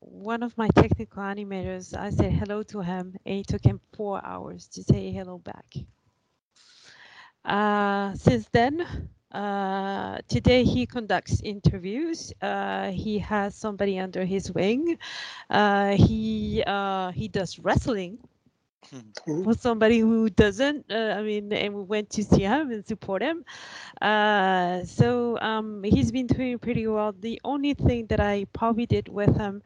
[0.00, 4.20] one of my technical animators, I said hello to him, and it took him four
[4.26, 5.76] hours to say hello back.
[7.44, 12.32] Uh, since then, uh, today he conducts interviews.
[12.42, 14.98] Uh, he has somebody under his wing.
[15.48, 18.18] Uh, he uh, he does wrestling
[19.44, 20.86] for somebody who doesn't.
[20.90, 23.44] Uh, I mean, and we went to see him and support him.
[24.00, 27.12] Uh, so um, he's been doing pretty well.
[27.12, 29.62] The only thing that I probably did with him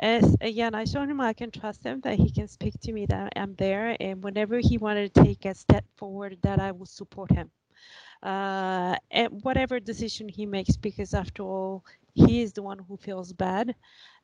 [0.00, 3.06] is again, I showed him I can trust him that he can speak to me
[3.06, 6.86] that I'm there, and whenever he wanted to take a step forward, that I will
[6.86, 7.50] support him.
[8.22, 11.84] Uh, and whatever decision he makes, because after all,
[12.18, 13.74] he is the one who feels bad.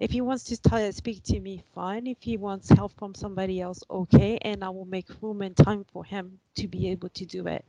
[0.01, 2.07] If he wants to speak to me, fine.
[2.07, 4.39] If he wants help from somebody else, okay.
[4.43, 7.65] And I will make room and time for him to be able to do it.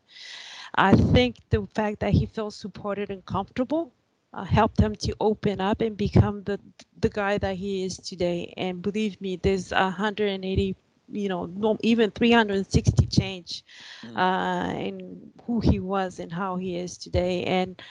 [0.76, 3.92] I think the fact that he feels supported and comfortable
[4.34, 6.60] uh, helped him to open up and become the
[7.00, 8.54] the guy that he is today.
[8.58, 10.76] And believe me, there's 180
[11.10, 13.64] you know no, even 360 change
[14.04, 14.16] Mm.
[14.16, 17.82] uh, in who he was and how he is today and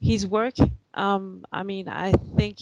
[0.00, 0.54] his work
[0.94, 2.58] um, i mean i think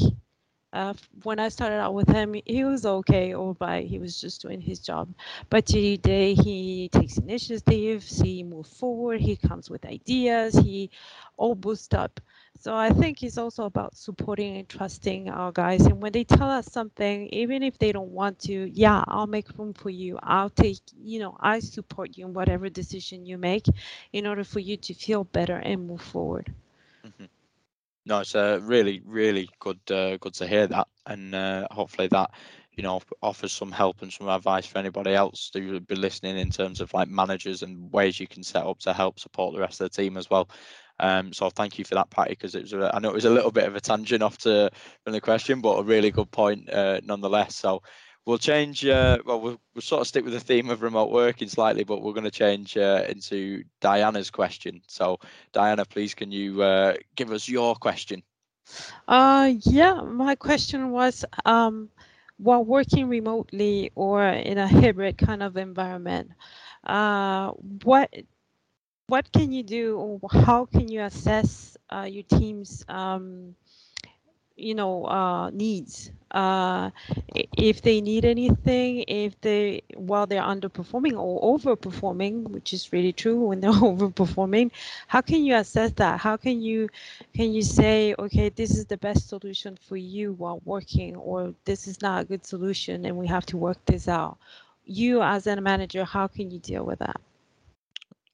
[0.72, 4.42] uh, when i started out with him he was okay all right he was just
[4.42, 5.08] doing his job
[5.50, 10.90] but today he takes initiatives he moves forward he comes with ideas he
[11.36, 12.20] all boosts up
[12.58, 15.86] so I think it's also about supporting and trusting our guys.
[15.86, 19.56] And when they tell us something, even if they don't want to, yeah, I'll make
[19.58, 20.18] room for you.
[20.22, 23.66] I'll take, you know, I support you in whatever decision you make
[24.12, 26.52] in order for you to feel better and move forward.
[28.08, 32.30] No, it's uh, really, really good, uh, good to hear that, and uh, hopefully that,
[32.72, 36.38] you know, offers some help and some advice for anybody else who would be listening
[36.38, 39.60] in terms of like managers and ways you can set up to help support the
[39.60, 40.48] rest of the team as well.
[41.00, 43.26] Um, so thank you for that, Patty, because it was a, I know it was
[43.26, 44.70] a little bit of a tangent off to
[45.04, 47.56] from the question, but a really good point uh, nonetheless.
[47.56, 47.82] So
[48.28, 48.84] we'll change.
[48.84, 52.02] Uh, well, we'll, we'll sort of stick with the theme of remote working slightly, but
[52.02, 54.82] we're going to change uh, into Diana's question.
[54.86, 55.18] So
[55.52, 58.22] Diana, please, can you uh, give us your question?
[59.08, 61.88] Uh, yeah, my question was, um,
[62.36, 66.30] while working remotely or in a hybrid kind of environment,
[66.84, 67.50] uh,
[67.82, 68.14] what
[69.06, 73.54] what can you do or how can you assess uh, your team's um,
[74.58, 76.12] you know uh, needs.
[76.32, 76.90] Uh,
[77.56, 83.46] if they need anything if they while they're underperforming or overperforming which is really true
[83.46, 84.70] when they're overperforming
[85.08, 86.20] how can you assess that?
[86.20, 86.88] How can you
[87.34, 91.86] can you say okay this is the best solution for you while working or this
[91.86, 94.38] is not a good solution and we have to work this out
[94.84, 97.20] you as a manager how can you deal with that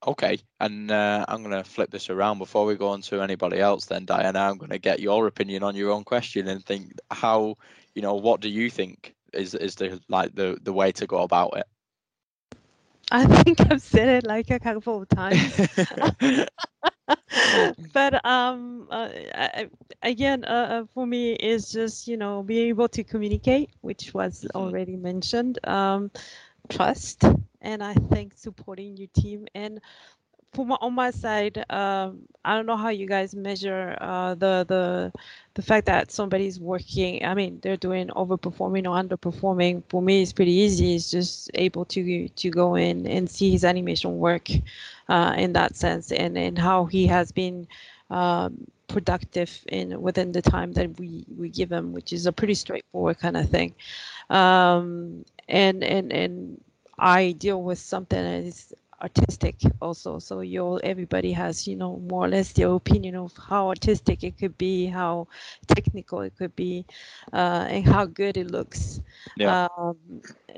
[0.06, 3.58] Okay, and uh, I'm going to flip this around before we go on to anybody
[3.60, 3.86] else.
[3.86, 7.56] Then, Diana, I'm going to get your opinion on your own question and think how,
[7.94, 11.22] you know, what do you think is is the like the the way to go
[11.22, 11.66] about it?
[13.10, 15.60] I think I've said it like a couple of times.
[17.92, 19.68] but um, uh, I,
[20.02, 24.56] again, uh, for me, is just you know being able to communicate, which was Mhm.
[24.56, 25.58] already mentioned.
[25.66, 26.10] Um,
[26.68, 27.24] trust,
[27.64, 29.81] and I think supporting your team and.
[30.55, 34.64] For my, on my side, um, I don't know how you guys measure uh, the
[34.68, 35.12] the
[35.55, 37.24] the fact that somebody's working.
[37.24, 39.83] I mean, they're doing overperforming or underperforming.
[39.88, 40.94] For me, it's pretty easy.
[40.96, 44.48] It's just able to to go in and see his animation work
[45.09, 47.66] uh, in that sense, and and how he has been
[48.11, 52.55] um, productive in within the time that we we give him, which is a pretty
[52.55, 53.74] straightforward kind of thing.
[54.31, 56.63] Um, and and and
[56.98, 60.18] I deal with something that is artistic also.
[60.18, 64.22] So you all everybody has you know more or less their opinion of how artistic
[64.24, 65.26] it could be how
[65.66, 66.85] technical it could be
[67.33, 69.00] uh, and how good it looks.
[69.37, 69.57] Yeah.
[69.78, 69.96] um,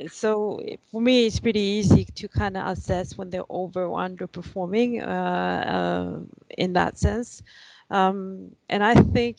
[0.08, 5.02] so for me it's pretty easy to kind of assess when they're over or underperforming
[5.02, 6.18] uh, uh,
[6.56, 7.42] in that sense.
[7.90, 9.38] Um, and i think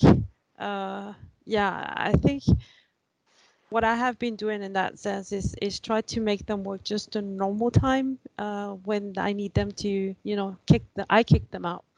[0.60, 1.14] uh,
[1.46, 2.44] yeah i think
[3.70, 6.84] what I have been doing in that sense is is try to make them work
[6.84, 11.24] just a normal time uh, when I need them to, you know, kick the I
[11.24, 11.84] kick them out.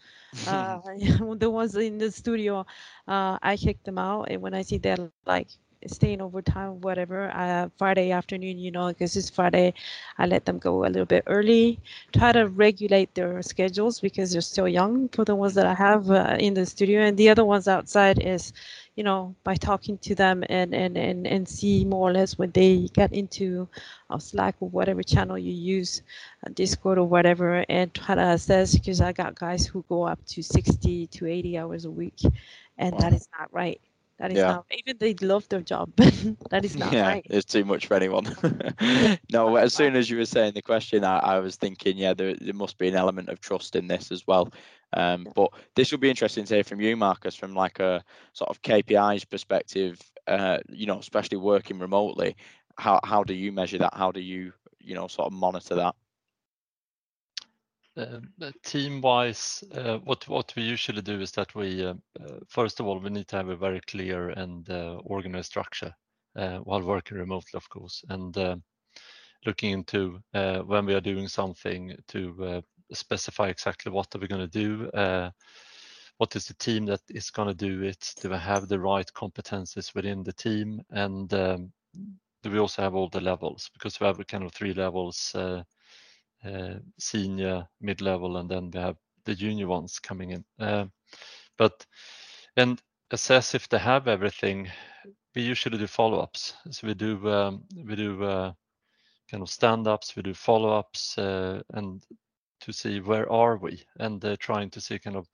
[0.45, 0.79] Uh,
[1.37, 2.65] the ones in the studio,
[3.07, 5.47] uh, I kick them out, and when I see they're like
[5.87, 9.73] staying overtime, whatever, uh, Friday afternoon, you know, because it's Friday,
[10.17, 11.79] I let them go a little bit early.
[12.13, 15.09] Try to regulate their schedules because they're still young.
[15.09, 18.19] For the ones that I have uh, in the studio, and the other ones outside
[18.19, 18.53] is
[18.99, 22.51] you know, by talking to them and, and, and, and see more or less when
[22.51, 23.69] they get into
[24.11, 26.03] uh, Slack or whatever channel you use,
[26.45, 30.19] uh, Discord or whatever, and try to assess because I got guys who go up
[30.33, 32.19] to 60 to 80 hours a week,
[32.77, 33.19] and that Wow.
[33.19, 33.81] is not right.
[34.19, 34.49] That is Yeah.
[34.49, 35.95] not even they love their job,
[36.51, 37.25] that is not yeah, right.
[37.29, 38.25] it's too much for anyone.
[39.31, 42.35] no, as soon as you were saying the question, I, I was thinking, yeah, there,
[42.39, 44.51] there must be an element of trust in this as well.
[44.93, 48.49] Um, but this will be interesting to hear from you, Marcus, from like a sort
[48.49, 49.99] of KPIs perspective.
[50.27, 52.35] Uh, you know, especially working remotely.
[52.77, 53.93] How how do you measure that?
[53.93, 55.95] How do you you know sort of monitor that?
[57.97, 61.95] Uh, Team-wise, uh, what what we usually do is that we uh,
[62.47, 64.69] first of all, we need to have a very clear and
[65.03, 65.93] organized structure
[66.33, 68.03] while working remotely, of course.
[68.09, 68.61] And
[69.45, 72.63] looking into when we are doing something to
[72.93, 75.31] specify exactly what are we gonna do, uh,
[76.17, 78.13] what is the team that is gonna do it?
[78.21, 80.81] Do we have the right competencies within the team?
[80.91, 81.71] And um,
[82.43, 83.69] do we also have all the levels?
[83.73, 85.63] Because we have kind of three levels, uh,
[86.45, 90.91] uh, senior, mid-level, and then we have the junior ones coming in.
[91.57, 91.85] But
[92.55, 92.81] and
[93.11, 94.69] assess if they have everything,
[95.35, 96.53] we usually do follow-ups.
[96.71, 97.63] So we do um,
[99.29, 102.03] kind of stand-ups, we do follow-ups, and
[102.61, 105.27] to see where are we, and trying to see kind of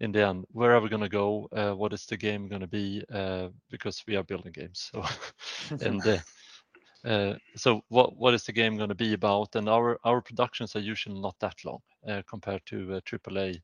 [0.00, 1.48] in the end, where are we gonna go?
[1.52, 3.02] Uh, what is the game gonna be?
[3.12, 4.90] Uh, because we are building games.
[4.92, 5.04] So
[5.80, 6.22] and
[7.04, 9.54] uh, so what what is the game gonna be about?
[9.54, 11.80] And our productions are usually not that long
[12.28, 13.60] compared to AAA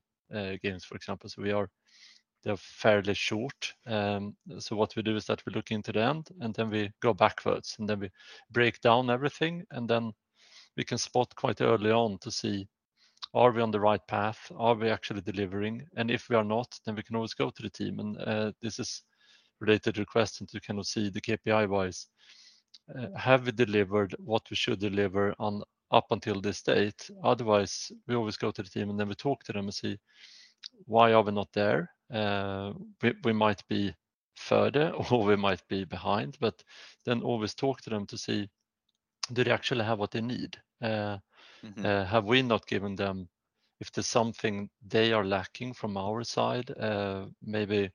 [0.61, 1.29] games, for example.
[1.29, 1.69] So we are
[2.43, 3.73] they're fairly short.
[3.85, 6.91] Um, so what we do is that we look into the end, and then we
[7.01, 8.09] go backwards, and then we
[8.51, 10.11] break down everything, and then
[10.75, 12.67] we can spot quite early on to see,
[13.33, 14.51] are we on the right path?
[14.57, 15.87] Are we actually delivering?
[15.95, 17.99] And if we are not, then we can always go to the team.
[17.99, 19.03] And uh, this is
[19.59, 22.07] related to the question kind of see the KPI-wise,
[22.97, 25.61] uh, have we delivered what we should deliver on
[25.91, 27.09] up until this date?
[27.23, 29.97] Otherwise, we always go to the team, and then we talk to them and see
[30.85, 31.89] why are we not there?
[32.13, 33.93] Uh, we we might be
[34.35, 36.61] further or we might be behind, but
[37.05, 38.49] then always talk to them to see,
[39.33, 40.57] do they actually have what they need?
[41.63, 42.07] Mhm.
[42.07, 43.29] Have we not given them...
[43.79, 47.89] If there's something they are lacking from our side, uh, maybe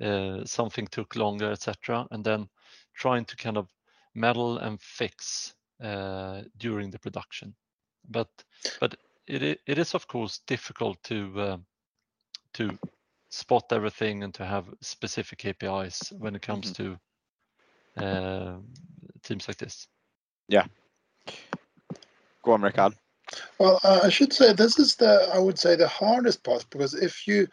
[0.00, 2.48] uh, something took longer, etc., and then
[2.94, 3.68] trying to kind of
[4.14, 7.54] meddle and fix during the production.
[8.08, 8.28] But
[8.80, 8.94] but
[9.26, 11.66] it it is, of course, difficult um,
[12.54, 12.78] to
[13.28, 16.96] spot everything and to have specific KPIs when it comes mm-hmm.
[17.98, 18.62] to
[19.22, 19.88] teams like this.
[20.48, 20.66] Yeah.
[22.46, 22.94] Go on.
[23.58, 26.94] Well, uh, I should say this is the, I would say, the hardest part, because
[26.94, 27.48] if you,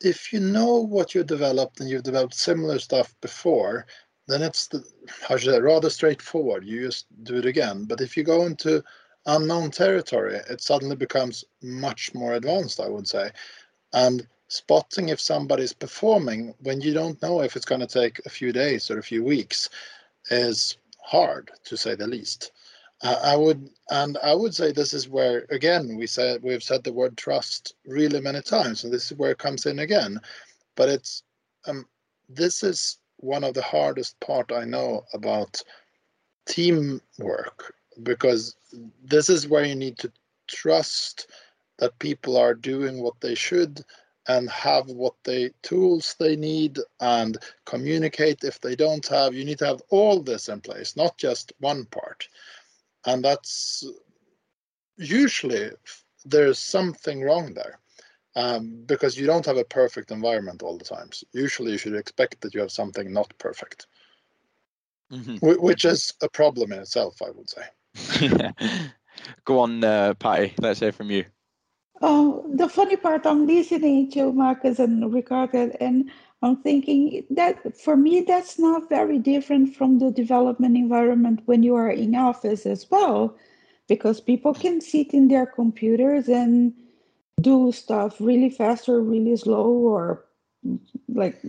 [0.00, 3.86] if you know what you developed and you've developed similar stuff before,
[4.28, 4.84] then it's the,
[5.20, 6.64] how should I say, rather straightforward.
[6.64, 7.86] You just do it again.
[7.86, 8.84] But if you go into
[9.26, 13.32] unknown territory, it suddenly becomes much more advanced, I would say.
[13.94, 18.52] And spotting if somebody's performing when you don't know if it's gonna take a few
[18.52, 19.70] days or a few weeks
[20.30, 22.52] is hard, to say the least.
[23.02, 26.92] I would and I would say this is where, again, we said we've said the
[26.92, 30.18] word trust really many times, and this is where it comes in again.
[30.76, 31.22] But it's
[31.66, 31.86] um,
[32.28, 35.62] this is one of the hardest part I know about
[36.46, 38.56] teamwork, because
[39.04, 40.12] this is where you need to
[40.46, 41.30] trust
[41.78, 43.84] that people are doing what they should
[44.28, 47.36] and have what they tools they need, and
[47.66, 49.34] communicate if they don't have.
[49.34, 52.26] You need to have all this in place, not just one part.
[53.06, 53.84] And that's
[54.96, 55.70] usually
[56.24, 57.78] there's something wrong there,
[58.86, 61.24] because you don't have a perfect environment all the times.
[61.32, 63.86] Usually, you should expect that you have something not perfect.
[65.12, 65.40] Mhm.
[65.60, 67.64] Which is a problem in itself, I would say.
[69.44, 69.80] Go on,
[70.16, 71.24] Patty, let's hear from you.
[72.02, 76.10] Oh, the funny part, I'm listening to Marcus and Ricardo, and
[76.42, 81.74] I'm thinking that for me, that's not very different from the development environment when you
[81.74, 83.36] are in office as well,
[83.88, 86.72] because people can sit in their computers and
[87.40, 90.24] do stuff really fast or really slow, or
[91.08, 91.40] like...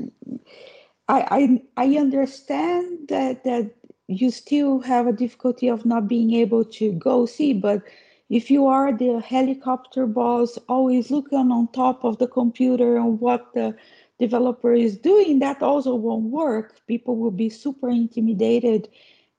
[1.10, 3.72] I I I understand that that
[4.08, 7.82] you still have a difficulty of not being able to go see, but
[8.30, 13.54] if you are the helicopter boss, always looking on top of the computer and what
[13.54, 13.74] the
[14.20, 16.76] developer is doing, that also won't work.
[16.88, 18.90] People will be super intimidated,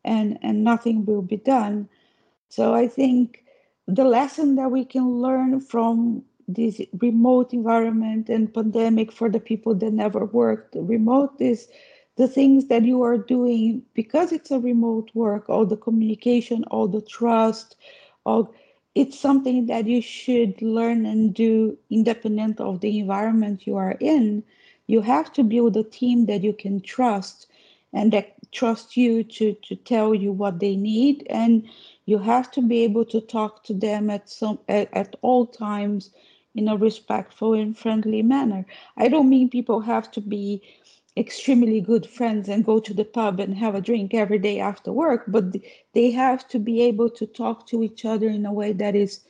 [0.05, 1.89] and nothing will be done.
[2.49, 3.45] So I think
[3.87, 9.75] the lesson that we can learn from this remote environment and pandemic for the people
[9.75, 11.69] that never worked remote is
[12.17, 16.89] the things that you are doing because it's a remote work, all the communication, all
[16.89, 17.77] the trust,
[18.25, 18.55] all...
[18.95, 24.43] It's something that you should learn and do independent of the environment you are in,
[24.89, 27.47] you have to build a team that you can trust
[27.93, 31.27] and that trust you to to tell you what they need.
[31.31, 31.69] And
[32.07, 36.11] you have to be able to talk to them at some at, at all times
[36.55, 38.67] in a respectful and friendly manner.
[38.97, 40.63] I don't mean people have to be
[41.17, 44.93] extremely good friends and go to the pub and have a drink every day after
[44.93, 45.57] work but
[45.93, 49.23] they have to be able to talk to each other in a way that is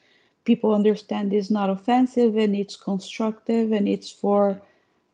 [0.45, 4.61] people understand is not offensive and it's constructive and it's for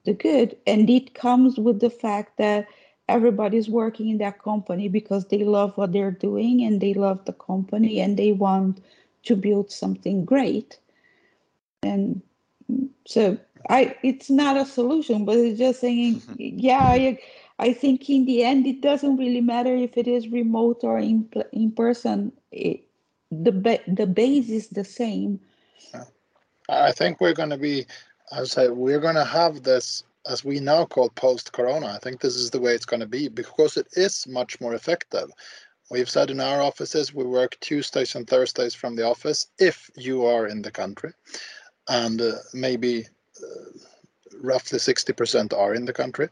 [0.04, 0.56] the good.
[0.66, 2.66] And it comes with the fact that
[3.08, 7.32] everybody's working in that company because they love what they're doing and they love the
[7.32, 8.82] company and they want
[9.24, 10.78] to build something great.
[11.82, 12.22] And
[13.06, 13.38] so
[13.70, 17.18] i it's not a solution but it's just saying yeah I,
[17.58, 21.28] I think in the end it doesn't really matter if it is remote or in
[21.52, 22.32] in person.
[22.50, 22.84] It,
[23.30, 25.40] the the base is the same.
[26.68, 27.86] I think we're going to be
[28.34, 31.86] I would say we're going to have this as we now call post corona.
[31.86, 34.74] I think this is the way it's going to be because it is much more
[34.74, 35.30] effective.
[35.90, 40.24] We've said in our offices we work Tuesdays and Thursdays from the office if you
[40.24, 41.12] are in the country,
[41.88, 43.06] and uh, maybe
[43.40, 43.78] uh,
[44.42, 46.28] roughly 60% are in the country,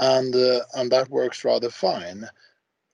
[0.00, 2.28] and uh, and that works rather fine.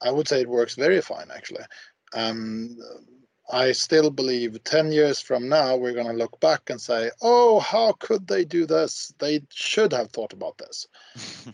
[0.02, 1.64] I would say it works very fine actually.
[2.12, 2.76] Um,
[3.52, 7.60] I still believe 10 years from now, we're going to look back and say, oh,
[7.60, 9.12] how could they do this?
[9.18, 10.86] They should have thought about this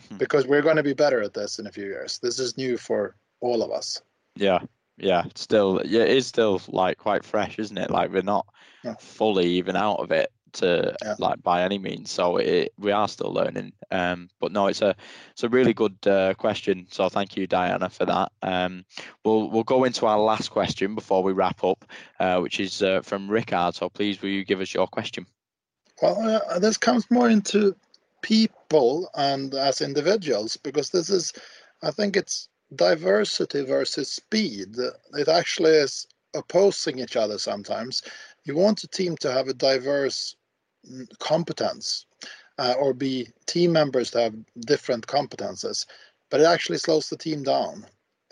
[0.17, 2.19] because we're going to be better at this in a few years.
[2.19, 4.01] This is new for all of us.
[4.35, 4.59] Yeah.
[4.97, 5.25] Yeah.
[5.35, 7.91] Still, yeah, it is still like quite fresh, isn't it?
[7.91, 8.45] Like we're not
[8.83, 8.95] yeah.
[8.99, 11.15] fully even out of it to yeah.
[11.19, 12.11] like by any means.
[12.11, 13.73] So it, we are still learning.
[13.91, 14.95] Um, but no, it's a
[15.31, 16.87] it's a really good uh, question.
[16.89, 18.31] So thank you, Diana, for that.
[18.41, 18.85] Um,
[19.23, 21.85] we'll we'll go into our last question before we wrap up,
[22.19, 23.75] uh, which is uh, from Rickard.
[23.75, 25.25] So please, will you give us your question?
[26.01, 27.75] Well, uh, this comes more into
[28.21, 31.33] people and as individuals because this is,
[31.83, 34.75] I think it's diversity versus speed.
[35.13, 38.01] It actually is opposing each other sometimes.
[38.45, 40.35] You want a team to have a diverse
[41.19, 42.05] competence
[42.57, 45.85] uh, or be team members to have different competences,
[46.29, 47.85] but it actually slows the team down.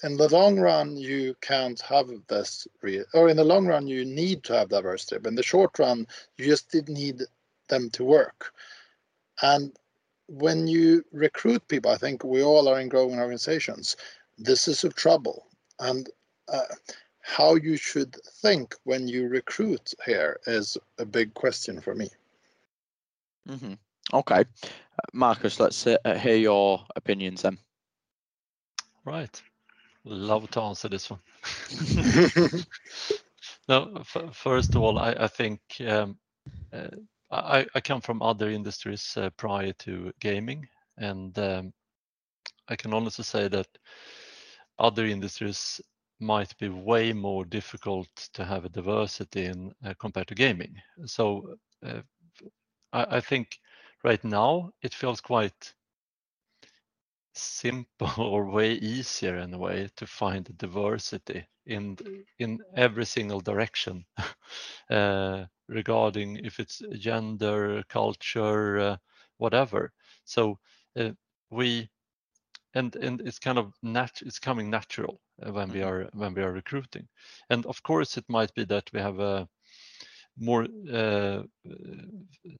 [0.03, 2.67] In the long run, you can't have this,
[3.13, 6.07] or in the long run, you need to have diversity, but in the short run,
[6.37, 7.21] you just didn't need
[7.67, 8.53] them to work.
[9.41, 9.75] And
[10.27, 13.97] when you recruit people, I think we all are in growing organizations.
[14.37, 15.47] This is a trouble,
[15.79, 16.09] and
[16.47, 16.75] uh,
[17.21, 22.09] how you should think when you recruit here is a big question for me.
[23.49, 23.73] Mm-hmm.
[24.13, 24.43] Okay,
[25.13, 27.57] Marcus, let's uh, hear your opinions then.
[29.05, 29.41] Right,
[30.05, 31.19] love to answer this one.
[33.67, 36.17] no, first of all, I, I think um,
[36.73, 36.87] uh,
[37.31, 41.73] I, I, come from other industries uh, prior to gaming, and um,
[42.67, 43.67] I can honestly say that
[44.79, 45.81] other industries
[46.19, 50.75] might be way more difficult to have a diversity in uh, compared to gaming.
[51.05, 52.01] So uh,
[52.93, 53.59] I, I think
[54.03, 55.73] right now it feels quite
[57.33, 61.97] simple or way easier in a way to find diversity in
[62.39, 64.05] in every single direction.
[64.89, 68.97] Uh, regarding if it's gender culture uh,
[69.37, 69.93] whatever.
[70.25, 70.59] So
[70.97, 71.11] uh,
[71.51, 71.89] we
[72.73, 75.89] and and it's kind of nat it's coming natural uh, when we mm-hmm.
[75.89, 77.07] are when we are recruiting.
[77.49, 79.47] And of course it might be that we have a
[80.39, 81.43] more uh,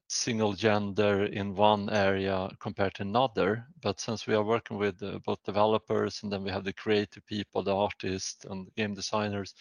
[0.08, 3.66] single gender in one area compared to another.
[3.82, 7.26] But since we are working with uh, both developers and then we have the creative
[7.26, 9.54] people, the artists and game designers,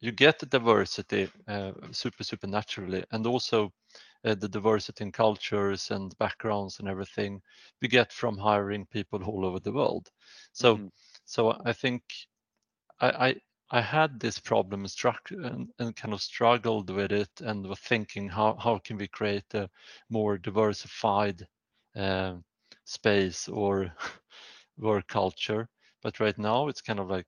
[0.00, 3.04] you get the diversity uh, super, super naturally.
[3.12, 3.72] And also
[4.24, 7.40] uh, the diversity in cultures and backgrounds and everything
[7.80, 10.10] we get from hiring people all over the world.
[10.52, 10.86] So, mm-hmm.
[11.24, 12.02] so I think
[13.00, 13.36] I, I
[13.72, 14.86] I had this problem
[15.30, 19.54] and, and, kind of struggled with it and was thinking how, how can we create
[19.54, 19.70] a
[20.10, 21.46] more diversified
[21.96, 22.34] uh,
[22.84, 23.94] space or
[24.78, 25.68] work culture.
[26.02, 27.26] But right now it's kind of like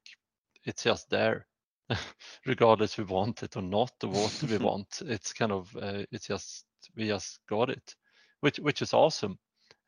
[0.65, 1.47] it's just there,
[2.47, 5.01] regardless we want it or not or what we want.
[5.01, 7.95] It's kind of uh, it's just we just got it,
[8.41, 9.39] which which is awesome.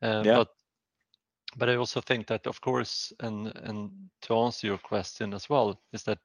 [0.01, 0.35] Uh, yeah.
[0.37, 0.49] But
[1.55, 3.91] but I also think that, of course, and and
[4.23, 6.19] to answer your question as well, is that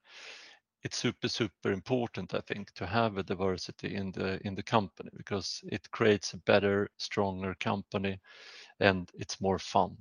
[0.85, 5.11] it's super super important i think to have a diversity in the in the company
[5.17, 8.19] because it creates a better stronger company
[8.81, 9.97] and it's more fun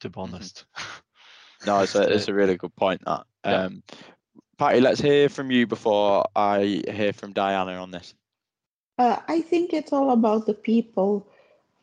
[0.00, 0.34] to be mm-hmm.
[0.34, 1.66] honest mm-hmm.
[1.66, 3.82] no it's a, it's a really good point that um
[4.58, 8.14] patty let's hear from you before i hear from diana on this
[8.98, 11.26] uh, i think it's all about the people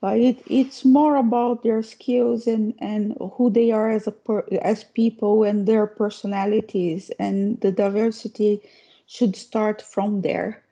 [0.07, 4.45] Uh, it, it's more about their skills and, and who they are as a per,
[4.61, 8.61] as people and their personalities and the diversity
[9.07, 10.63] should start from there.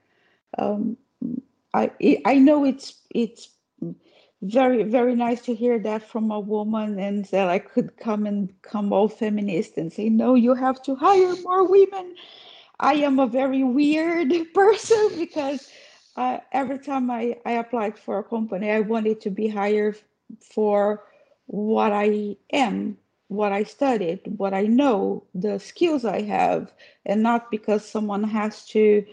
[0.57, 0.95] Um,
[1.73, 1.91] I
[2.25, 3.49] I know it's it's
[4.41, 8.53] very very nice to hear that from a woman and that I could come and
[8.61, 12.15] come all feminist and say no you have to hire more women.
[12.79, 15.69] I am a very weird person because
[16.15, 19.97] uh, every time I, I applied for a company, I wanted to be hired
[20.39, 21.03] for
[21.47, 22.97] what I am,
[23.27, 26.71] what I studied, what I know, the skills I have,
[27.05, 29.05] and not because someone has to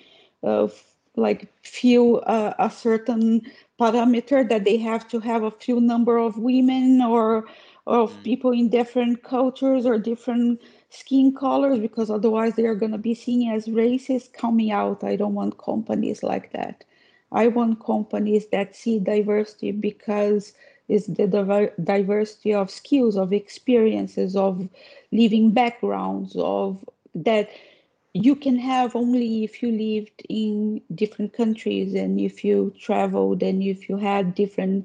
[0.45, 0.69] uh,
[1.17, 3.43] like feel uh, a certain
[3.81, 7.47] parameter that they have to have a few number of women or
[7.87, 8.25] of mm.
[8.25, 13.15] people in different cultures or different skin colors because otherwise they are going to be
[13.15, 14.33] seen as racist.
[14.33, 15.03] Coming out.
[15.03, 16.85] I don't want companies like that
[17.33, 20.53] I want companies that see diversity because
[20.89, 24.69] it's the diversity of skills, of experiences, of
[25.11, 27.51] living backgrounds, of that
[28.15, 33.63] you can have only if you lived in different countries and if you traveled and
[33.63, 34.85] if you had different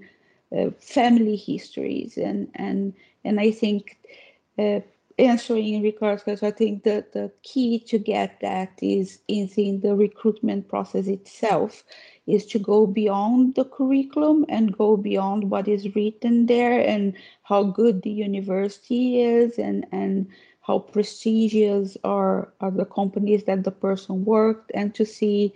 [0.57, 2.17] uh, family histories.
[2.17, 2.93] And and
[3.25, 3.97] and I think
[4.57, 4.79] uh,
[5.19, 9.95] answering in regards because I think that the key to get that is in the
[9.95, 11.83] recruitment process itself
[12.27, 17.13] is to go beyond the curriculum and go beyond what is written there and
[17.43, 20.27] how good the university is and and
[20.61, 25.53] how prestigious are, are the companies that the person worked and to see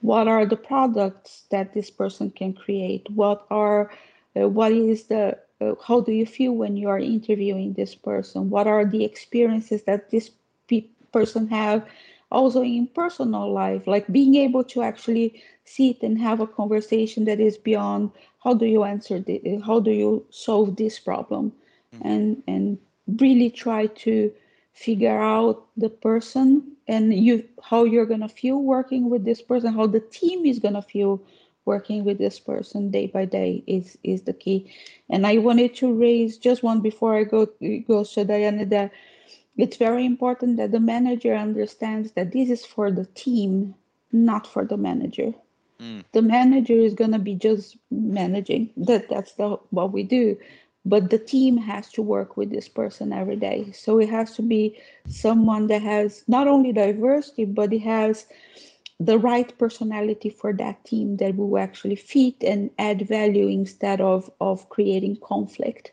[0.00, 3.06] what are the products that this person can create.
[3.10, 3.90] What are
[4.34, 8.50] uh, what is the uh, how do you feel when you are interviewing this person?
[8.50, 10.30] What are the experiences that this
[10.68, 11.86] pe- person have
[12.30, 17.40] also in personal life like being able to actually sit and have a conversation that
[17.40, 18.10] is beyond
[18.42, 21.52] how do you answer the how do you solve this problem
[21.94, 22.06] mm-hmm.
[22.06, 22.78] and and
[23.20, 24.32] really try to
[24.72, 29.72] figure out the person and you how you're going to feel working with this person
[29.72, 31.20] how the team is going to feel
[31.64, 34.72] working with this person day by day is is the key
[35.10, 37.48] and i wanted to raise just one before i go
[37.86, 38.92] go to diana that
[39.56, 43.74] it's very important that the manager understands that this is for the team,
[44.12, 45.32] not for the manager.
[45.80, 46.04] Mm.
[46.12, 48.70] The manager is going to be just managing.
[48.76, 50.36] That that's the what we do.
[50.84, 53.72] But the team has to work with this person every day.
[53.72, 54.78] So it has to be
[55.08, 58.26] someone that has not only diversity, but it has
[59.00, 64.30] the right personality for that team that will actually fit and add value instead of
[64.40, 65.92] of creating conflict.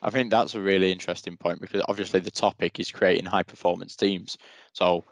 [0.00, 3.96] I think that's a really interesting point because obviously the topic is creating high performance
[3.96, 4.38] teams.
[4.72, 5.04] So,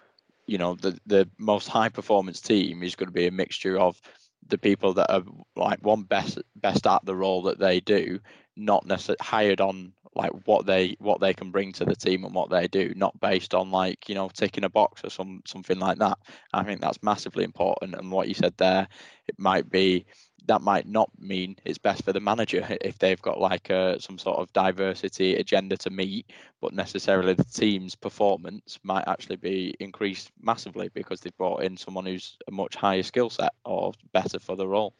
[0.47, 4.01] you know, the the most high performance team is going to be a mixture of
[4.49, 5.25] the people that are
[5.57, 8.21] like one best best at the role that they do,
[8.57, 12.35] not necessarily hired on like what they what they can bring to the team and
[12.35, 15.79] what they do, not based on like you know ticking a box or some something
[15.81, 16.19] like that.
[16.53, 17.95] I think that's massively important.
[17.97, 18.87] And what you said there,
[19.27, 20.07] it might be
[20.47, 24.19] that might not mean it's best for the manager if they've got like a, some
[24.19, 26.31] sort of diversity agenda to meet,
[26.61, 32.07] but necessarily the team's performance might actually be increased massively because they've brought in someone
[32.07, 34.95] who's a much higher skill set or better for the role.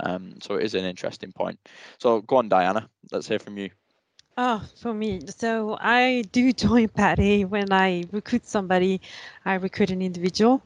[0.00, 1.58] Um, so it is an interesting point.
[1.98, 2.88] So go on, Diana.
[3.10, 3.70] Let's hear from you.
[4.38, 9.00] Oh, for me, so I do join Patty when I recruit somebody.
[9.44, 10.62] I recruit an individual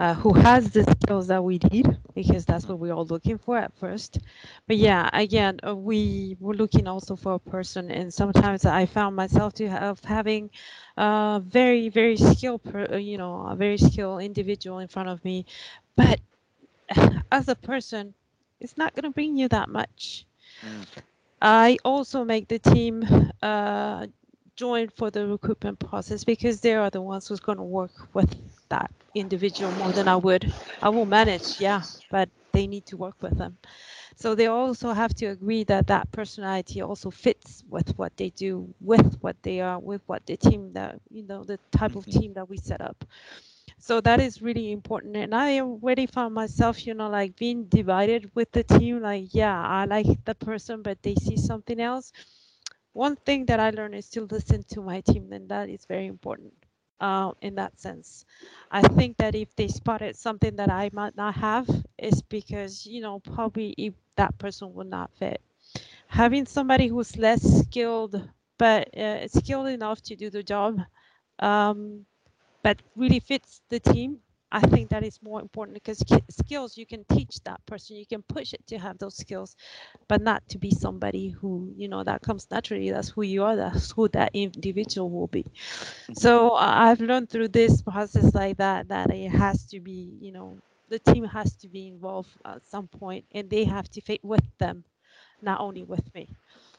[0.00, 3.58] uh, who has the skills that we need because that's what we're all looking for
[3.58, 4.20] at first.
[4.68, 9.16] But yeah, again, uh, we were looking also for a person, and sometimes I found
[9.16, 10.50] myself to have having
[10.96, 15.24] a very, very skilled, per, uh, you know, a very skilled individual in front of
[15.24, 15.46] me,
[15.96, 16.20] but
[17.32, 18.14] as a person,
[18.60, 20.26] it's not going to bring you that much.
[20.62, 20.86] Mm.
[21.42, 23.04] I also make the team
[23.42, 24.06] uh,
[24.60, 28.30] join for the recruitment process because they are the ones who's going to work with
[28.68, 30.52] that individual more than I would.
[30.82, 33.56] I will manage, yeah, but they need to work with them.
[34.16, 38.68] So they also have to agree that that personality also fits with what they do,
[38.80, 42.20] with what they are, with what the team that you know the type of mm-hmm.
[42.20, 43.04] team that we set up.
[43.78, 45.16] So that is really important.
[45.16, 49.00] And I already found myself, you know, like being divided with the team.
[49.00, 52.12] Like, yeah, I like the person, but they see something else.
[52.92, 56.06] One thing that I learned is to listen to my team, and that is very
[56.06, 56.52] important
[57.00, 58.24] uh, in that sense.
[58.70, 61.68] I think that if they spotted something that I might not have,
[61.98, 65.40] it's because you know probably if that person would not fit.
[66.08, 68.28] Having somebody who's less skilled
[68.58, 70.80] but uh, skilled enough to do the job,
[71.40, 72.04] um,
[72.62, 74.18] but really fits the team
[74.52, 78.22] I think that is more important because skills you can teach that person, you can
[78.22, 79.56] push it to have those skills,
[80.08, 82.90] but not to be somebody who you know that comes naturally.
[82.90, 83.56] That's who you are.
[83.56, 85.44] That's who that individual will be.
[86.10, 86.14] Mm-hmm.
[86.14, 90.58] So I've learned through this process like that that it has to be you know
[90.88, 94.44] the team has to be involved at some point, and they have to fit with
[94.58, 94.84] them,
[95.40, 96.28] not only with me.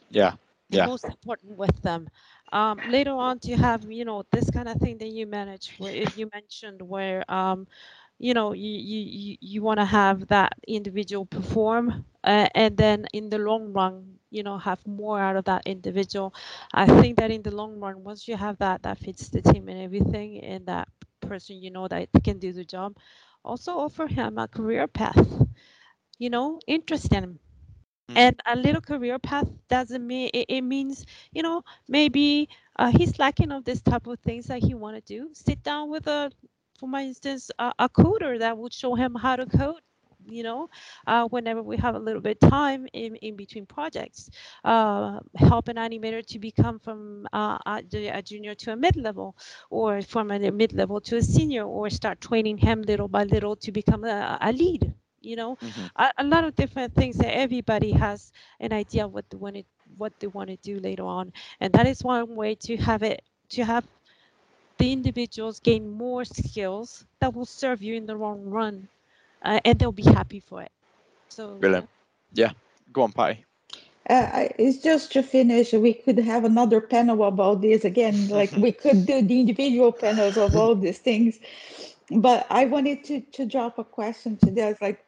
[0.09, 0.33] Yeah.
[0.69, 0.87] Yeah.
[0.87, 2.07] Most important with them
[2.51, 5.93] um, later on to have you know this kind of thing that you manage where
[6.13, 7.67] you mentioned where um,
[8.19, 13.29] you know you you you want to have that individual perform uh, and then in
[13.29, 16.33] the long run you know have more out of that individual.
[16.73, 19.67] I think that in the long run once you have that that fits the team
[19.69, 20.87] and everything and that
[21.21, 22.95] person you know that can do the job
[23.43, 25.43] also offer him a career path.
[26.17, 27.39] You know interest in him
[28.11, 28.31] Mm.
[28.31, 33.19] And a little career path doesn't mean it, it means, you know, maybe uh, he's
[33.19, 35.29] lacking of this type of things that he want to do.
[35.33, 36.31] Sit down with a,
[36.79, 39.81] for my instance, a, a coder that would show him how to code
[40.27, 40.69] you know
[41.07, 44.29] uh, whenever we have a little bit time in, in between projects
[44.65, 49.35] uh, help an animator to become from uh, a, a, junior to a mid-level
[49.69, 53.71] or from a mid-level to a senior or start training him little by little to
[53.71, 55.55] become a, a lead you know?
[55.55, 55.85] Mm-hmm.
[55.95, 59.63] a, a, lot of different things that everybody has an idea what they want to
[59.97, 61.31] what they want to do later on.
[61.59, 63.85] And that is one way to have it to have
[64.77, 68.87] the individuals gain more skills that will serve you in the long run
[69.43, 70.71] uh, and they'll be happy for it.
[71.29, 71.87] So brilliant
[72.33, 72.51] yeah, yeah.
[72.91, 73.45] go on patty
[74.09, 78.71] uh, it's just to finish we could have another panel about this again like we
[78.71, 81.39] could do the individual panels of all these things.
[82.09, 85.05] But i wanted to to drop a question to this like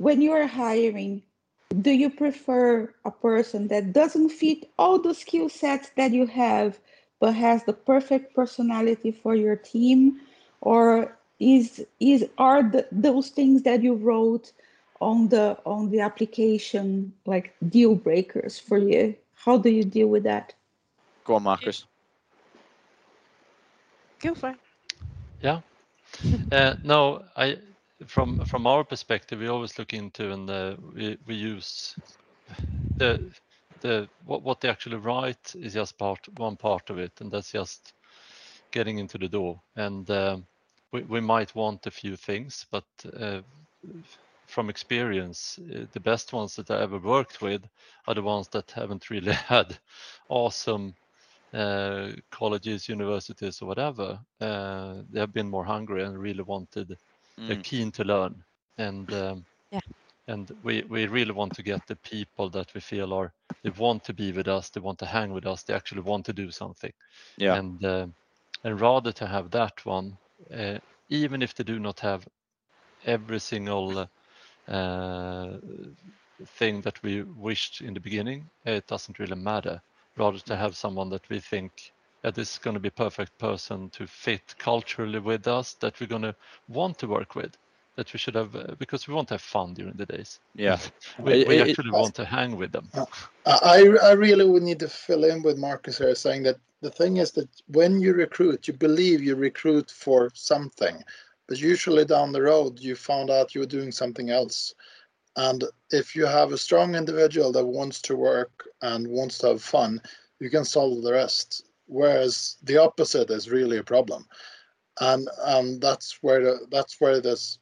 [0.00, 1.22] when you are hiring,
[1.82, 6.78] do you prefer a person that doesn't fit all the skill sets that you have,
[7.20, 10.20] but has the perfect personality for your team?
[10.62, 14.52] Or is is are the, those things that you wrote
[15.00, 19.16] on the on the application like deal breakers for you?
[19.44, 20.54] How do you deal with that?
[21.24, 21.86] Go on, Marcus.
[24.20, 24.56] Go for it.
[25.42, 25.60] Yeah.
[26.52, 27.58] Uh, no, I
[28.06, 31.96] from from our perspective, we always look into and uh, we we use
[32.98, 33.20] the
[33.80, 37.52] the what what they actually write is just part one part of it, and that's
[37.52, 37.94] just
[38.72, 39.60] getting into the door.
[39.76, 40.38] And uh,
[40.92, 42.84] we we might want a few things, but
[43.18, 43.42] uh,
[44.46, 47.62] from experience, uh, the best ones that I ever worked with
[48.06, 49.78] are the ones that haven't really had
[50.28, 50.94] awesome
[51.52, 54.20] uh, colleges, universities, or whatever.
[54.40, 56.96] Uh, they have been more hungry and really wanted
[57.40, 57.48] mm.
[57.48, 58.42] they're keen to learn.
[58.78, 59.80] And um, yeah.
[60.28, 63.32] and we we really want to get the people that we feel are
[63.62, 66.26] they want to be with us they want to hang with us they actually want
[66.26, 66.92] to do something.
[67.36, 67.56] Yeah.
[67.56, 68.06] And uh,
[68.64, 70.16] and rather to have that one
[70.54, 70.78] uh,
[71.08, 72.26] even if they do not have
[73.06, 74.08] every single
[74.68, 75.50] uh,
[76.58, 79.80] thing that we wished in the beginning it doesn't really matter.
[80.16, 81.92] Rather to have someone that we think
[82.22, 86.22] that is going to be perfect person to fit culturally with us that we're going
[86.22, 86.34] to
[86.68, 87.56] want to work with
[87.96, 90.40] that we should have uh, because we want to have fun during the days.
[90.54, 90.78] Yeah.
[91.18, 92.88] We, we actually it, want to hang with them.
[92.94, 93.04] Uh,
[93.44, 93.78] i
[94.10, 97.30] i really would need to fill in with marcus here saying that the thing is
[97.32, 100.96] that when you recruit you believe you recruit for something
[101.48, 104.74] but usually down the road you found out you were doing something else.
[105.36, 109.62] And if you have a strong individual that wants to work and wants to have
[109.62, 110.00] fun
[110.38, 114.26] you can solve the rest whereas the opposite is really a problem
[115.00, 117.58] and and that's where the, that's where this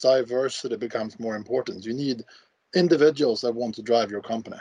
[0.00, 2.24] diversity becomes more important you need
[2.74, 4.58] individuals that want to drive your company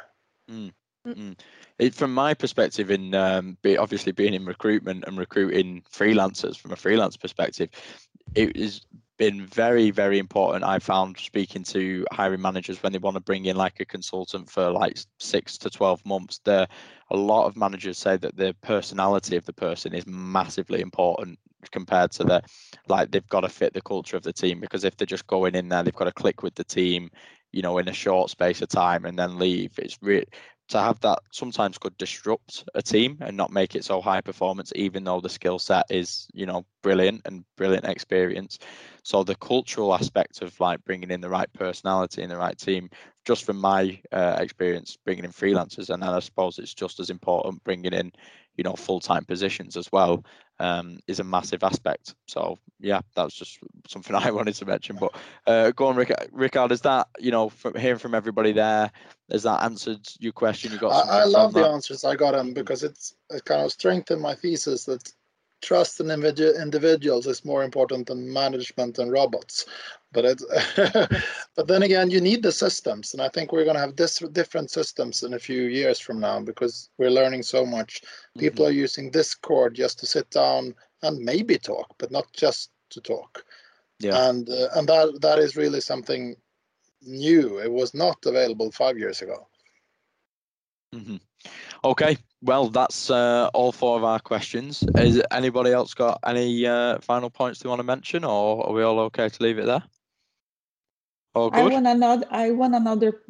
[0.50, 0.72] mm.
[1.06, 1.40] Mm.
[1.80, 6.72] It, from my perspective, in um, be, obviously being in recruitment and recruiting freelancers from
[6.72, 7.70] a freelance perspective,
[8.36, 8.82] it has
[9.18, 10.64] been very, very important.
[10.64, 14.50] I found speaking to hiring managers when they want to bring in like a consultant
[14.50, 16.40] for like six to twelve months.
[16.44, 16.68] There,
[17.10, 21.40] a lot of managers say that the personality of the person is massively important
[21.72, 22.42] compared to the
[22.88, 25.56] like they've got to fit the culture of the team because if they're just going
[25.56, 27.10] in there, they've got to click with the team
[27.52, 30.26] you know in a short space of time and then leave it's really
[30.70, 34.74] to have that sometimes could disrupt a team and not make it so high performance
[34.76, 38.60] even though the skill set is you know brilliant and brilliant experience.
[39.04, 42.90] So the cultural aspect of like bringing in the right personality in the right team
[43.26, 47.10] just from my uh, experience bringing in freelancers and then i suppose it's just as
[47.10, 48.10] important bringing in
[48.56, 50.24] you know full-time positions as well
[50.60, 52.16] um, is a massive aspect.
[52.28, 54.98] So yeah, that's just something I wanted to mention.
[55.00, 56.72] But uh, go on, Rick, Rickard.
[56.72, 58.92] Is that you know from hearing from everybody there?
[59.32, 60.72] Has that answered your question?
[60.72, 61.08] You got.
[61.08, 64.36] I, I love the answers I got them because it's it kind of strengthened my
[64.36, 65.12] thesis that
[65.62, 69.66] trust in individuals is more important than management and robots.
[70.14, 70.42] But it,
[71.56, 74.20] but then again, you need the systems, and I think we're going to have this
[74.32, 78.02] different systems in a few years from now because we're learning so much.
[78.38, 78.72] People mm-hmm.
[78.72, 83.44] are using Discord just to sit down and maybe talk, but not just to talk.
[84.00, 84.30] Yeah.
[84.30, 86.36] And uh, and that that is really something
[87.02, 87.60] new.
[87.60, 89.48] It was not available five years ago.
[90.96, 91.18] Mm-hmm.
[91.88, 94.84] Okay, well, that's uh, all four of our questions.
[94.96, 98.84] Is anybody else got any uh, final points they want to mention, or are we
[98.84, 99.82] all okay to leave it there?
[101.34, 101.62] All good?
[101.62, 102.28] I want another.
[102.30, 103.22] I want another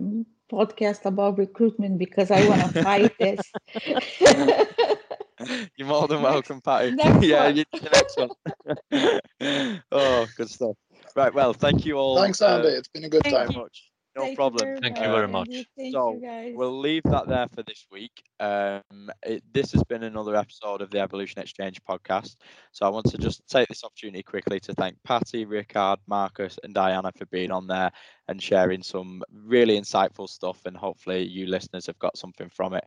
[0.51, 3.39] podcast about recruitment because I want to fight this.
[5.77, 6.91] You're more than welcome, Patty.
[6.95, 9.81] Next yeah, you, the next one.
[9.91, 10.75] oh, good stuff.
[11.15, 12.17] Right, well, thank you all.
[12.19, 12.69] Thanks, Andy.
[12.69, 13.53] Uh, it's been a good time.
[13.53, 13.91] Much.
[14.17, 14.69] No Thank problem.
[14.69, 15.67] You Thank you very much.
[15.77, 16.19] Thank so
[16.55, 18.23] we'll leave that there for this week.
[18.39, 22.35] Um, it, this has been another episode of the Evolution Exchange podcast.
[22.71, 26.73] So I want to just take this opportunity quickly to thank Patty, Rickard, Marcus, and
[26.73, 27.91] Diana for being on there
[28.27, 30.65] and sharing some really insightful stuff.
[30.65, 32.85] And hopefully, you listeners have got something from it.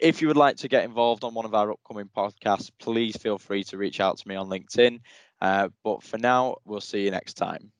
[0.00, 3.38] If you would like to get involved on one of our upcoming podcasts, please feel
[3.38, 4.98] free to reach out to me on LinkedIn.
[5.40, 7.70] Uh, but for now, we'll see you next time.